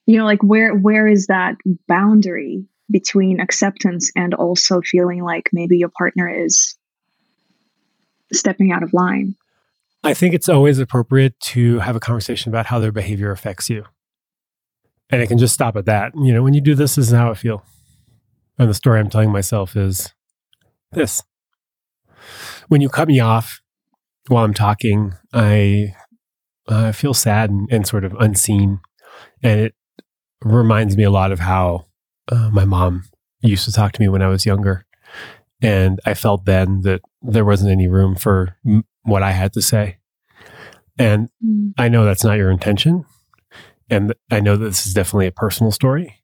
[0.07, 1.57] you know like where where is that
[1.89, 6.77] boundary between acceptance and also feeling like maybe your partner is
[8.33, 9.35] stepping out of line.
[10.05, 13.85] I think it's always appropriate to have a conversation about how their behavior affects you.
[15.11, 16.13] And it can just stop at that.
[16.15, 17.65] You know, when you do this, this is how I feel.
[18.59, 20.13] And the story I'm telling myself is
[20.93, 21.23] this.
[22.69, 23.61] When you cut me off
[24.29, 25.95] while I'm talking, I
[26.69, 28.81] uh, feel sad and, and, sort of unseen.
[29.43, 29.75] And it
[30.43, 31.87] reminds me a lot of how
[32.31, 33.05] uh, my mom
[33.41, 34.87] used to talk to me when I was younger.
[35.61, 39.63] And I felt then that there wasn't any room for m- what I had to
[39.63, 39.99] say.
[40.99, 41.73] And mm.
[41.79, 43.05] I know that's not your intention.
[43.91, 46.23] And I know that this is definitely a personal story.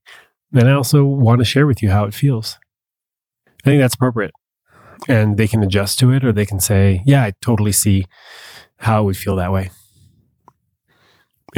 [0.53, 2.59] And I also want to share with you how it feels.
[3.46, 4.33] I think that's appropriate.
[5.09, 8.07] And they can adjust to it or they can say, yeah, I totally see
[8.79, 9.70] how it would feel that way.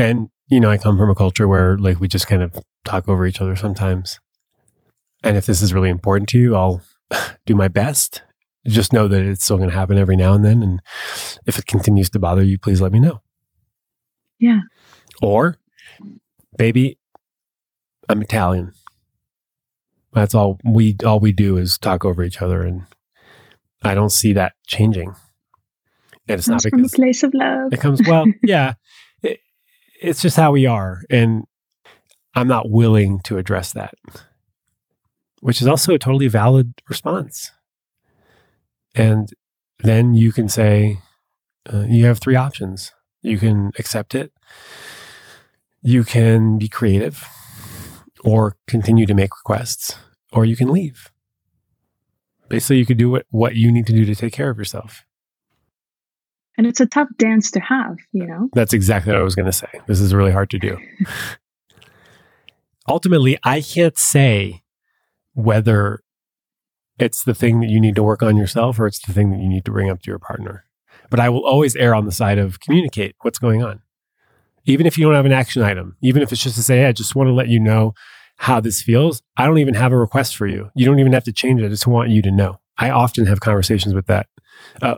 [0.00, 3.08] And, you know, I come from a culture where like we just kind of talk
[3.08, 4.18] over each other sometimes.
[5.22, 6.82] And if this is really important to you, I'll
[7.46, 8.22] do my best.
[8.66, 10.62] Just know that it's still going to happen every now and then.
[10.62, 10.80] And
[11.46, 13.20] if it continues to bother you, please let me know.
[14.38, 14.60] Yeah.
[15.22, 15.56] Or,
[16.56, 16.98] baby,
[18.08, 18.72] I'm Italian.
[20.12, 22.82] That's all we all we do is talk over each other, and
[23.82, 25.14] I don't see that changing.
[26.28, 27.72] And it's not because from a place of love.
[27.72, 28.74] It comes well, yeah.
[30.00, 31.44] It, it's just how we are, and
[32.34, 33.94] I'm not willing to address that,
[35.40, 37.50] which is also a totally valid response.
[38.94, 39.30] And
[39.78, 40.98] then you can say,
[41.72, 42.92] uh, you have three options.
[43.22, 44.32] You can accept it.
[45.82, 47.24] You can be creative
[48.24, 49.96] or continue to make requests,
[50.32, 51.10] or you can leave.
[52.48, 55.04] Basically, you could do what, what you need to do to take care of yourself.
[56.60, 58.50] And it's a tough dance to have, you know?
[58.52, 59.80] That's exactly what I was going to say.
[59.86, 60.76] This is really hard to do.
[62.88, 64.62] Ultimately, I can't say
[65.32, 66.02] whether
[66.98, 69.38] it's the thing that you need to work on yourself or it's the thing that
[69.38, 70.66] you need to bring up to your partner.
[71.08, 73.80] But I will always err on the side of communicate what's going on
[74.66, 76.86] even if you don't have an action item, even if it's just to say, hey,
[76.86, 77.94] I just want to let you know
[78.36, 79.22] how this feels.
[79.36, 80.70] I don't even have a request for you.
[80.74, 81.66] You don't even have to change it.
[81.66, 82.60] I just want you to know.
[82.78, 84.26] I often have conversations with that,
[84.80, 84.96] uh,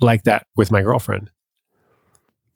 [0.00, 1.30] like that with my girlfriend.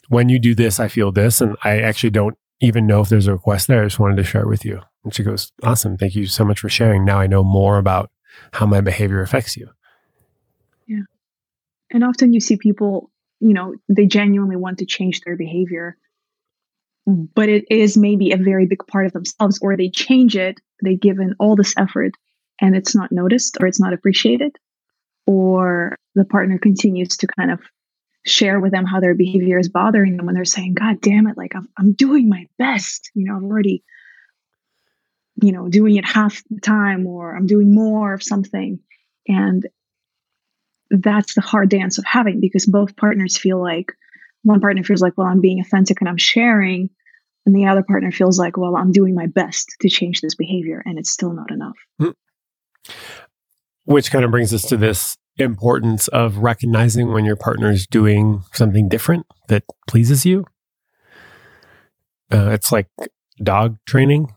[0.08, 3.26] When you do this, I feel this, and I actually don't even know if there's
[3.26, 3.82] a request there.
[3.82, 4.80] I just wanted to share it with you.
[5.04, 5.96] And she goes, Awesome.
[5.96, 7.04] Thank you so much for sharing.
[7.04, 8.10] Now I know more about
[8.52, 9.68] how my behavior affects you.
[10.86, 11.02] Yeah.
[11.90, 15.96] And often you see people, you know, they genuinely want to change their behavior
[17.06, 20.94] but it is maybe a very big part of themselves, or they change it, they
[20.94, 22.12] give in all this effort
[22.60, 24.56] and it's not noticed or it's not appreciated,
[25.26, 27.60] or the partner continues to kind of
[28.24, 31.36] share with them how their behavior is bothering them when they're saying, God damn it,
[31.36, 33.10] like I'm, I'm doing my best.
[33.14, 33.82] You know, I'm already,
[35.42, 38.78] you know, doing it half the time or I'm doing more of something.
[39.26, 39.66] And
[40.90, 43.92] that's the hard dance of having because both partners feel like
[44.42, 46.90] one partner feels like, well, I'm being authentic and I'm sharing.
[47.46, 50.82] And the other partner feels like, well, I'm doing my best to change this behavior
[50.84, 51.76] and it's still not enough.
[52.00, 52.14] Mm.
[53.84, 58.42] Which kind of brings us to this importance of recognizing when your partner is doing
[58.52, 60.44] something different that pleases you.
[62.32, 62.88] Uh, it's like
[63.42, 64.34] dog training,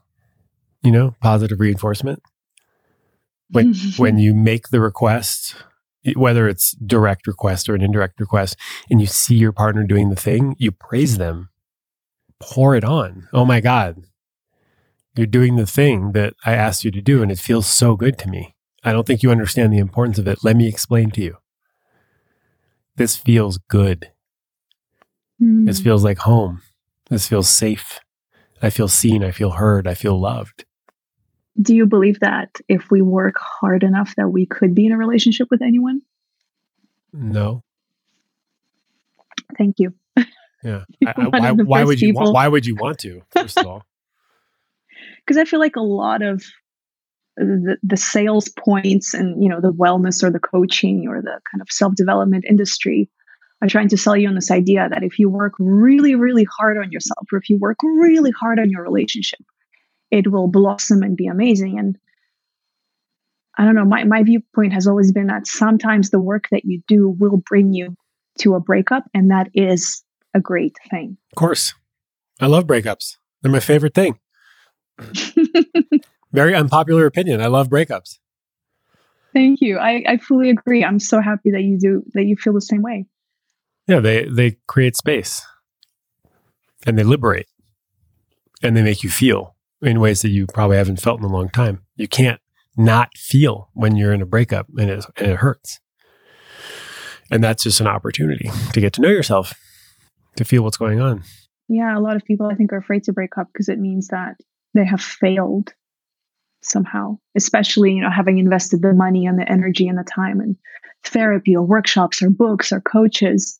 [0.81, 2.21] you know, positive reinforcement.
[3.51, 5.55] When when you make the request
[6.15, 8.55] whether it's direct request or an indirect request,
[8.89, 11.49] and you see your partner doing the thing, you praise them,
[12.39, 13.27] pour it on.
[13.33, 14.03] Oh my God,
[15.15, 18.19] you're doing the thing that I asked you to do, and it feels so good
[18.19, 18.54] to me.
[18.85, 20.39] I don't think you understand the importance of it.
[20.43, 21.37] Let me explain to you.
[22.95, 24.11] This feels good.
[25.41, 25.65] Mm.
[25.65, 26.61] This feels like home.
[27.09, 27.99] This feels safe.
[28.61, 29.23] I feel seen.
[29.23, 29.87] I feel heard.
[29.87, 30.65] I feel loved
[31.61, 34.97] do you believe that if we work hard enough that we could be in a
[34.97, 36.01] relationship with anyone
[37.13, 37.63] no
[39.57, 39.93] thank you
[40.63, 43.65] yeah I, I, why, why would you want, why would you want to first of
[43.65, 43.83] all
[45.25, 46.43] because i feel like a lot of
[47.37, 51.61] the, the sales points and you know the wellness or the coaching or the kind
[51.61, 53.09] of self-development industry
[53.61, 56.77] are trying to sell you on this idea that if you work really really hard
[56.77, 59.39] on yourself or if you work really hard on your relationship
[60.11, 61.79] it will blossom and be amazing.
[61.79, 61.97] And
[63.57, 66.81] I don't know, my, my viewpoint has always been that sometimes the work that you
[66.87, 67.95] do will bring you
[68.39, 71.17] to a breakup, and that is a great thing.
[71.31, 71.73] Of course.
[72.39, 73.15] I love breakups.
[73.41, 74.19] They're my favorite thing.
[76.31, 77.41] Very unpopular opinion.
[77.41, 78.17] I love breakups.
[79.33, 79.77] Thank you.
[79.77, 80.83] I, I fully agree.
[80.83, 83.05] I'm so happy that you do that you feel the same way.
[83.87, 85.45] Yeah, they they create space
[86.85, 87.47] and they liberate
[88.63, 91.49] and they make you feel in ways that you probably haven't felt in a long
[91.49, 91.83] time.
[91.95, 92.39] You can't
[92.77, 95.79] not feel when you're in a breakup and it, and it hurts.
[97.31, 99.53] And that's just an opportunity to get to know yourself,
[100.37, 101.23] to feel what's going on.
[101.67, 104.09] Yeah, a lot of people I think are afraid to break up because it means
[104.09, 104.35] that
[104.73, 105.73] they have failed
[106.65, 110.55] somehow, especially, you know, having invested the money and the energy and the time and
[111.03, 113.59] therapy or workshops or books or coaches.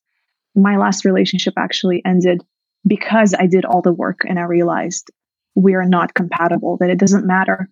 [0.56, 2.44] My last relationship actually ended
[2.88, 5.10] because I did all the work and I realized
[5.56, 7.70] we are not compatible, that it doesn't matter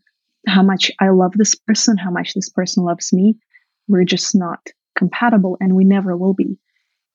[0.47, 3.35] how much I love this person, how much this person loves me.
[3.87, 4.59] We're just not
[4.97, 6.57] compatible and we never will be.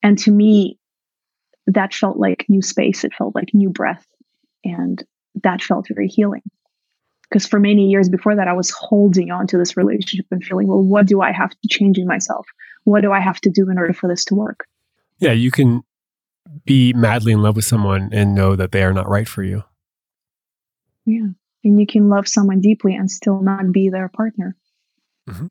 [0.03, 0.79] And to me,
[1.67, 3.03] that felt like new space.
[3.03, 4.05] It felt like new breath.
[4.63, 5.03] And
[5.43, 6.41] that felt very healing.
[7.29, 10.67] Because for many years before that, I was holding on to this relationship and feeling,
[10.67, 12.47] well, what do I have to change in myself?
[12.85, 14.65] What do I have to do in order for this to work?
[15.19, 15.83] Yeah, you can
[16.65, 19.63] be madly in love with someone and know that they are not right for you.
[21.05, 21.27] Yeah.
[21.63, 24.55] And you can love someone deeply and still not be their partner.
[25.29, 25.47] Mm-hmm.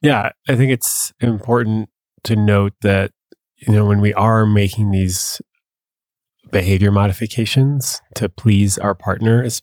[0.00, 1.90] Yeah, I think it's important
[2.22, 3.10] to note that,
[3.56, 5.42] you know, when we are making these
[6.50, 9.62] behavior modifications to please our partners,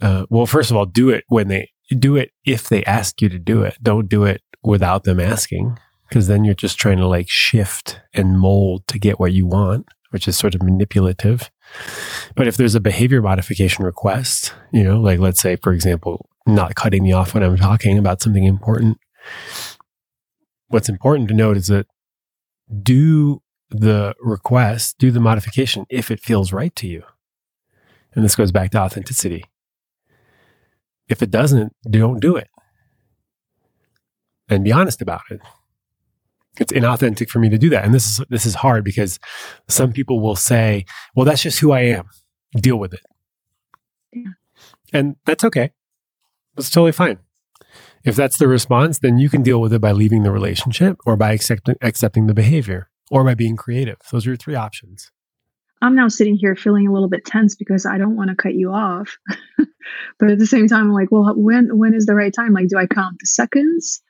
[0.00, 3.28] uh, well, first of all, do it when they do it if they ask you
[3.28, 3.76] to do it.
[3.82, 5.78] Don't do it without them asking
[6.08, 9.86] because then you're just trying to like shift and mold to get what you want,
[10.10, 11.50] which is sort of manipulative.
[12.36, 16.74] But if there's a behavior modification request, you know, like let's say, for example, not
[16.74, 18.98] cutting me off when I'm talking about something important,
[20.68, 21.86] what's important to note is that
[22.82, 23.40] do
[23.72, 27.02] the request, do the modification if it feels right to you.
[28.14, 29.44] And this goes back to authenticity.
[31.08, 32.48] If it doesn't, don't do it.
[34.48, 35.40] And be honest about it
[36.58, 37.84] it's inauthentic for me to do that.
[37.84, 39.18] And this is this is hard because
[39.68, 42.08] some people will say, "Well, that's just who I am.
[42.54, 43.04] Deal with it."
[44.12, 44.32] Yeah.
[44.92, 45.70] And that's okay.
[46.56, 47.18] That's totally fine.
[48.04, 51.16] If that's the response, then you can deal with it by leaving the relationship or
[51.16, 53.98] by accepting accepting the behavior or by being creative.
[54.10, 55.12] Those are your three options.
[55.82, 58.54] I'm now sitting here feeling a little bit tense because I don't want to cut
[58.54, 59.18] you off.
[60.18, 62.54] but at the same time, I'm like, well, when when is the right time?
[62.54, 64.00] Like, do I count the seconds?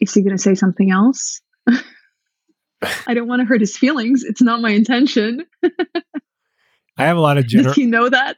[0.00, 1.40] Is he going to say something else?
[3.06, 4.24] I don't want to hurt his feelings.
[4.24, 5.46] It's not my intention.
[5.62, 8.36] I have a lot of gener- Does he know that?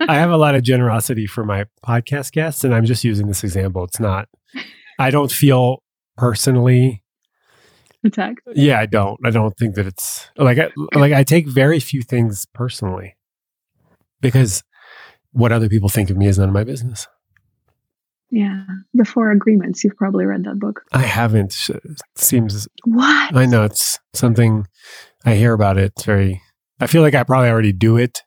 [0.00, 3.42] I have a lot of generosity for my podcast guests, and I'm just using this
[3.42, 3.82] example.
[3.84, 4.28] It's not.
[5.00, 5.82] I don't feel
[6.16, 7.02] personally
[8.04, 8.40] attacked.
[8.54, 9.18] Yeah, I don't.
[9.24, 13.16] I don't think that it's like I, like I take very few things personally
[14.20, 14.62] because
[15.32, 17.06] what other people think of me is none of my business.
[18.30, 19.82] Yeah, the Four Agreements.
[19.82, 20.82] You've probably read that book.
[20.92, 21.56] I haven't.
[21.70, 24.66] It seems what I know it's something
[25.24, 25.92] I hear about it.
[25.96, 26.42] It's very.
[26.80, 28.22] I feel like I probably already do it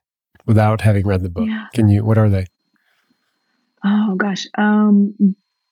[0.45, 1.47] without having read the book.
[1.47, 1.67] Yeah.
[1.73, 2.03] Can you?
[2.03, 2.47] What are they?
[3.85, 5.15] Oh gosh, um,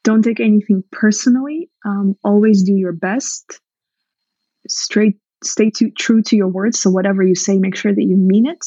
[0.04, 1.70] don't take anything personally.
[1.86, 3.60] Um, always do your best.
[4.70, 6.80] Straight, stay to, true to your words.
[6.80, 8.65] So whatever you say, make sure that you mean it.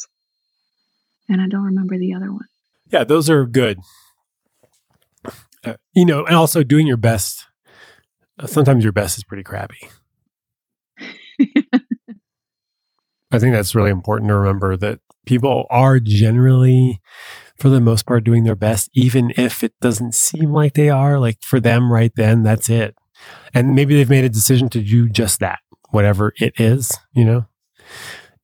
[1.29, 2.47] And I don't remember the other one.
[2.91, 3.79] Yeah, those are good
[5.65, 7.47] uh, you know, and also doing your best.
[8.39, 9.89] Uh, sometimes your best is pretty crappy.
[13.31, 17.01] I think that's really important to remember that people are generally,
[17.57, 21.19] for the most part, doing their best, even if it doesn't seem like they are.
[21.19, 22.95] Like for them right then, that's it.
[23.55, 25.61] And maybe they've made a decision to do just that,
[25.93, 27.47] whatever it is, you know?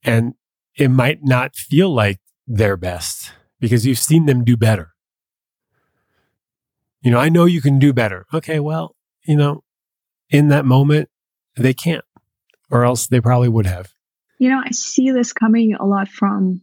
[0.03, 0.35] And
[0.75, 4.93] it might not feel like their best because you've seen them do better.
[7.01, 8.25] You know, I know you can do better.
[8.33, 8.95] Okay, well,
[9.25, 9.63] you know,
[10.29, 11.09] in that moment,
[11.55, 12.03] they can't,
[12.69, 13.93] or else they probably would have.
[14.37, 16.61] You know, I see this coming a lot from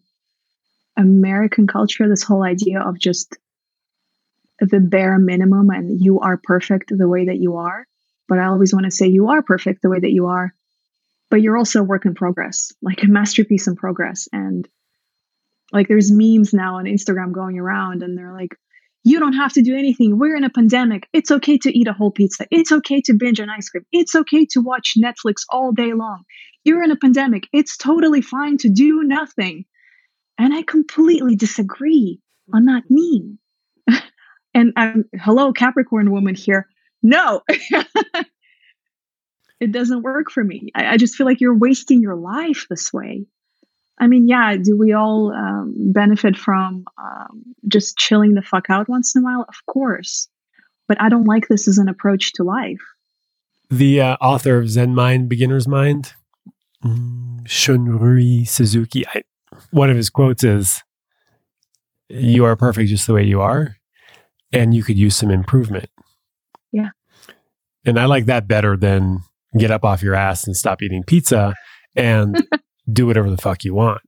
[0.97, 3.37] American culture, this whole idea of just
[4.59, 7.87] the bare minimum and you are perfect the way that you are.
[8.29, 10.55] But I always want to say you are perfect the way that you are,
[11.31, 14.29] but you're also a work in progress, like a masterpiece in progress.
[14.33, 14.69] And
[15.73, 18.57] like there's memes now on Instagram going around and they're like,
[19.05, 20.19] you don't have to do anything.
[20.19, 21.09] We're in a pandemic.
[21.13, 22.47] It's okay to eat a whole pizza.
[22.51, 23.87] It's okay to binge on ice cream.
[23.93, 26.25] It's okay to watch Netflix all day long.
[26.65, 27.47] You're in a pandemic.
[27.53, 29.65] It's totally fine to do nothing.
[30.39, 32.21] And I completely disagree
[32.53, 33.39] on that meme.
[34.55, 36.67] and I'm, hello, Capricorn woman here.
[37.03, 37.43] No,
[39.61, 40.71] it doesn't work for me.
[40.75, 43.27] I, I just feel like you're wasting your life this way.
[43.99, 48.89] I mean, yeah, do we all um, benefit from um, just chilling the fuck out
[48.89, 49.47] once in a while?
[49.49, 50.29] Of course.
[50.87, 52.83] But I don't like this as an approach to life.
[53.71, 56.13] The uh, author of Zen Mind, Beginner's Mind,
[56.85, 59.23] mm, Shunryu Suzuki, I,
[59.71, 60.83] one of his quotes is
[62.09, 63.77] You are perfect just the way you are,
[64.53, 65.89] and you could use some improvement.
[66.71, 66.91] Yeah.
[67.85, 69.23] And I like that better than
[69.59, 71.55] get up off your ass and stop eating pizza
[71.95, 72.47] and
[72.93, 74.03] do whatever the fuck you want.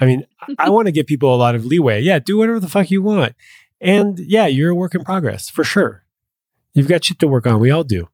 [0.00, 0.24] I mean,
[0.58, 2.00] I want to give people a lot of leeway.
[2.00, 3.34] Yeah, do whatever the fuck you want.
[3.80, 6.04] And yeah, you're a work in progress for sure.
[6.72, 7.60] You've got shit to work on.
[7.60, 8.08] We all do.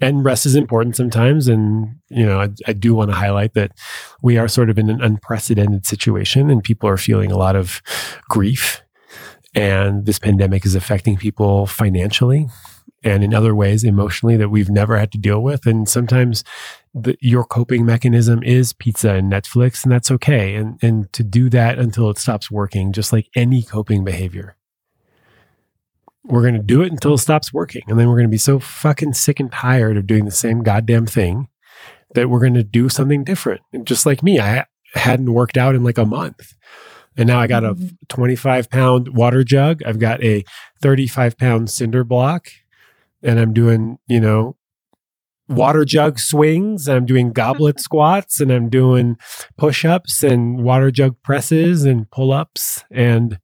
[0.00, 1.48] And rest is important sometimes.
[1.48, 3.72] And, you know, I, I do want to highlight that
[4.22, 7.80] we are sort of in an unprecedented situation and people are feeling a lot of
[8.28, 8.82] grief.
[9.54, 12.46] And this pandemic is affecting people financially
[13.02, 15.66] and in other ways emotionally that we've never had to deal with.
[15.66, 16.42] And sometimes
[16.94, 20.54] the, your coping mechanism is pizza and Netflix, and that's okay.
[20.54, 24.56] And and to do that until it stops working, just like any coping behavior.
[26.24, 27.82] We're going to do it until it stops working.
[27.86, 30.64] And then we're going to be so fucking sick and tired of doing the same
[30.64, 31.46] goddamn thing
[32.16, 33.60] that we're going to do something different.
[33.72, 34.64] And just like me, I
[34.94, 36.54] hadn't worked out in like a month.
[37.16, 37.94] And now I got a mm-hmm.
[38.08, 39.82] 25 pound water jug.
[39.84, 40.44] I've got a
[40.82, 42.48] 35 pound cinder block.
[43.26, 44.56] And I'm doing, you know,
[45.48, 46.88] water jug swings.
[46.88, 49.16] and I'm doing goblet squats and I'm doing
[49.56, 52.84] push ups and water jug presses and pull ups.
[52.90, 53.38] And,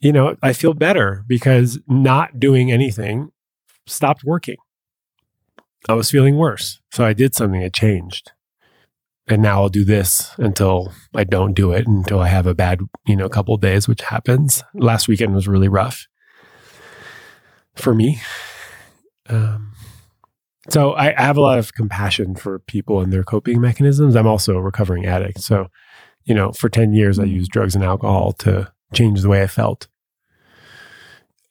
[0.00, 3.30] you know, I feel better because not doing anything
[3.86, 4.56] stopped working.
[5.88, 6.80] I was feeling worse.
[6.90, 8.32] So I did something, it changed.
[9.28, 12.80] And now I'll do this until I don't do it, until I have a bad,
[13.06, 14.62] you know, couple days, which happens.
[14.72, 16.06] Last weekend was really rough
[17.74, 18.20] for me.
[19.28, 19.72] Um,
[20.68, 24.16] so I, I have a lot of compassion for people and their coping mechanisms.
[24.16, 25.40] I'm also a recovering addict.
[25.40, 25.68] So,
[26.24, 29.46] you know, for 10 years, I used drugs and alcohol to change the way I
[29.46, 29.86] felt.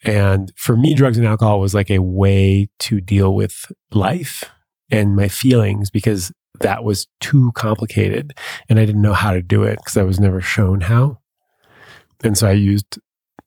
[0.04, 4.44] And for me, drugs and alcohol was like a way to deal with life
[4.92, 8.34] and my feelings because that was too complicated
[8.70, 11.20] and I didn't know how to do it because I was never shown how.
[12.24, 13.00] And so I used,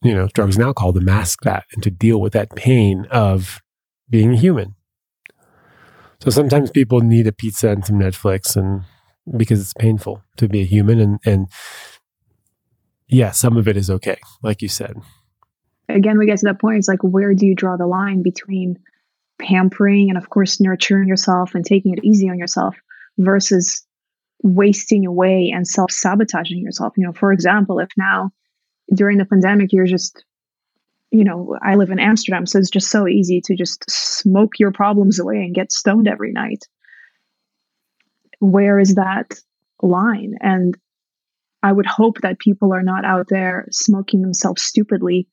[0.02, 3.60] you know, drugs and alcohol to mask that and to deal with that pain of
[4.10, 4.74] being a human.
[6.20, 8.82] So sometimes people need a pizza and some Netflix and
[9.36, 11.48] because it's painful to be a human and and
[13.08, 14.94] yeah, some of it is okay, like you said.
[15.88, 16.76] Again, we get to that point.
[16.76, 18.78] It's like where do you draw the line between
[19.38, 22.76] pampering and of course nurturing yourself and taking it easy on yourself
[23.18, 23.86] versus
[24.42, 26.94] wasting away and self-sabotaging yourself.
[26.96, 28.30] You know, for example, if now
[28.94, 30.24] during the pandemic you're just
[31.10, 34.72] you know, I live in Amsterdam, so it's just so easy to just smoke your
[34.72, 36.66] problems away and get stoned every night.
[38.40, 39.34] Where is that
[39.82, 40.34] line?
[40.40, 40.76] And
[41.62, 45.28] I would hope that people are not out there smoking themselves stupidly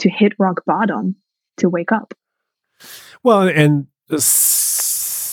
[0.00, 1.16] to hit rock bottom
[1.58, 2.12] to wake up.
[3.22, 4.20] Well, and uh,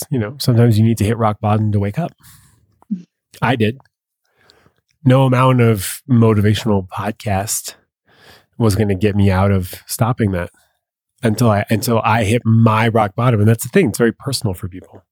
[0.10, 2.14] you know, sometimes you need to hit rock bottom to wake up.
[2.94, 3.06] Mm.
[3.42, 3.80] I did.
[5.04, 7.76] No amount of motivational podcast
[8.58, 10.50] was going to get me out of stopping that
[11.24, 13.40] until I until I hit my rock bottom.
[13.40, 15.04] And that's the thing; it's very personal for people.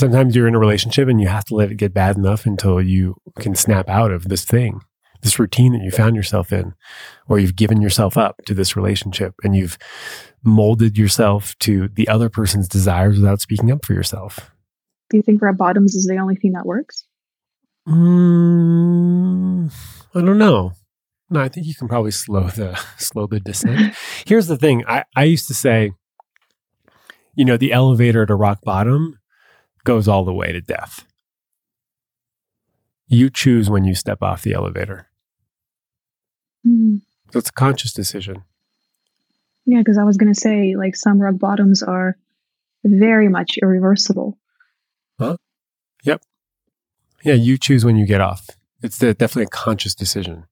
[0.00, 2.82] Sometimes you're in a relationship and you have to let it get bad enough until
[2.82, 4.80] you can snap out of this thing,
[5.22, 6.74] this routine that you found yourself in,
[7.28, 9.78] or you've given yourself up to this relationship and you've
[10.42, 14.50] molded yourself to the other person's desires without speaking up for yourself.
[15.10, 17.06] Do you think rock bottoms is the only thing that works?
[17.88, 19.72] Mm,
[20.14, 20.72] I don't know.
[21.30, 23.94] No, I think you can probably slow the slow the descent.
[24.26, 24.84] Here's the thing.
[24.86, 25.92] I, I used to say,
[27.34, 29.18] you know, the elevator to rock bottom
[29.84, 31.04] goes all the way to death.
[33.06, 35.08] You choose when you step off the elevator.
[36.66, 37.02] Mm.
[37.32, 38.44] So it's a conscious decision.
[39.66, 42.16] Yeah, because I was going to say, like, some rock bottoms are
[42.84, 44.38] very much irreversible.
[45.18, 45.36] Huh?
[46.04, 46.22] Yep.
[47.24, 48.48] Yeah, you choose when you get off.
[48.82, 50.44] It's definitely a conscious decision.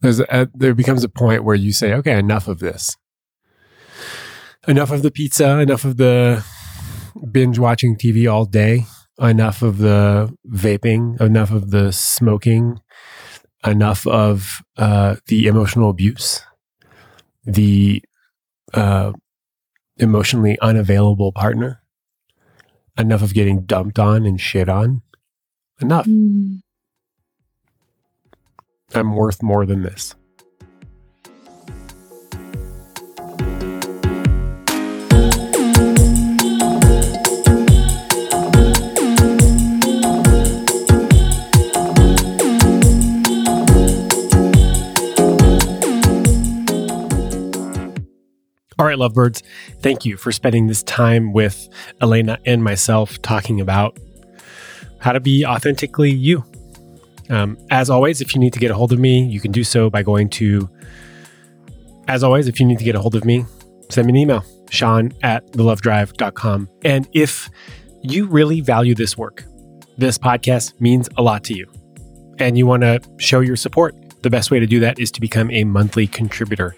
[0.00, 2.96] There's a, there becomes a point where you say, okay, enough of this.
[4.66, 6.44] Enough of the pizza, enough of the
[7.30, 8.84] binge watching TV all day,
[9.18, 12.80] enough of the vaping, enough of the smoking,
[13.66, 16.42] enough of uh, the emotional abuse,
[17.44, 18.02] the
[18.74, 19.12] uh,
[19.96, 21.82] emotionally unavailable partner,
[22.98, 25.02] enough of getting dumped on and shit on.
[25.80, 26.06] Enough.
[26.06, 26.60] Mm.
[28.94, 30.14] I'm worth more than this.
[48.78, 49.42] All right, lovebirds,
[49.80, 51.68] thank you for spending this time with
[52.00, 53.98] Elena and myself talking about
[55.00, 56.49] how to be authentically you.
[57.30, 59.64] Um, as always, if you need to get a hold of me, you can do
[59.64, 60.68] so by going to,
[62.08, 63.44] as always, if you need to get a hold of me,
[63.88, 66.68] send me an email, shaun at thelovedrive.com.
[66.84, 67.48] And if
[68.02, 69.44] you really value this work,
[69.96, 71.70] this podcast means a lot to you,
[72.38, 75.20] and you want to show your support, the best way to do that is to
[75.20, 76.76] become a monthly contributor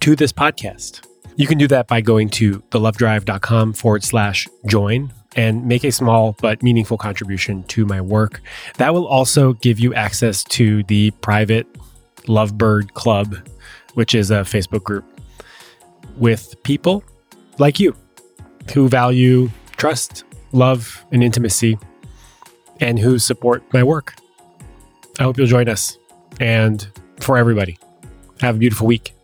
[0.00, 1.06] to this podcast.
[1.36, 6.36] You can do that by going to thelovedrive.com forward slash join and make a small
[6.40, 8.40] but meaningful contribution to my work.
[8.76, 11.66] That will also give you access to the private
[12.26, 13.36] Lovebird Club,
[13.94, 15.04] which is a Facebook group
[16.16, 17.04] with people
[17.58, 17.94] like you
[18.72, 21.78] who value trust love and intimacy
[22.80, 24.14] and who support my work.
[25.18, 25.98] I hope you'll join us.
[26.40, 26.86] And
[27.20, 27.78] for everybody,
[28.40, 29.14] have a beautiful week.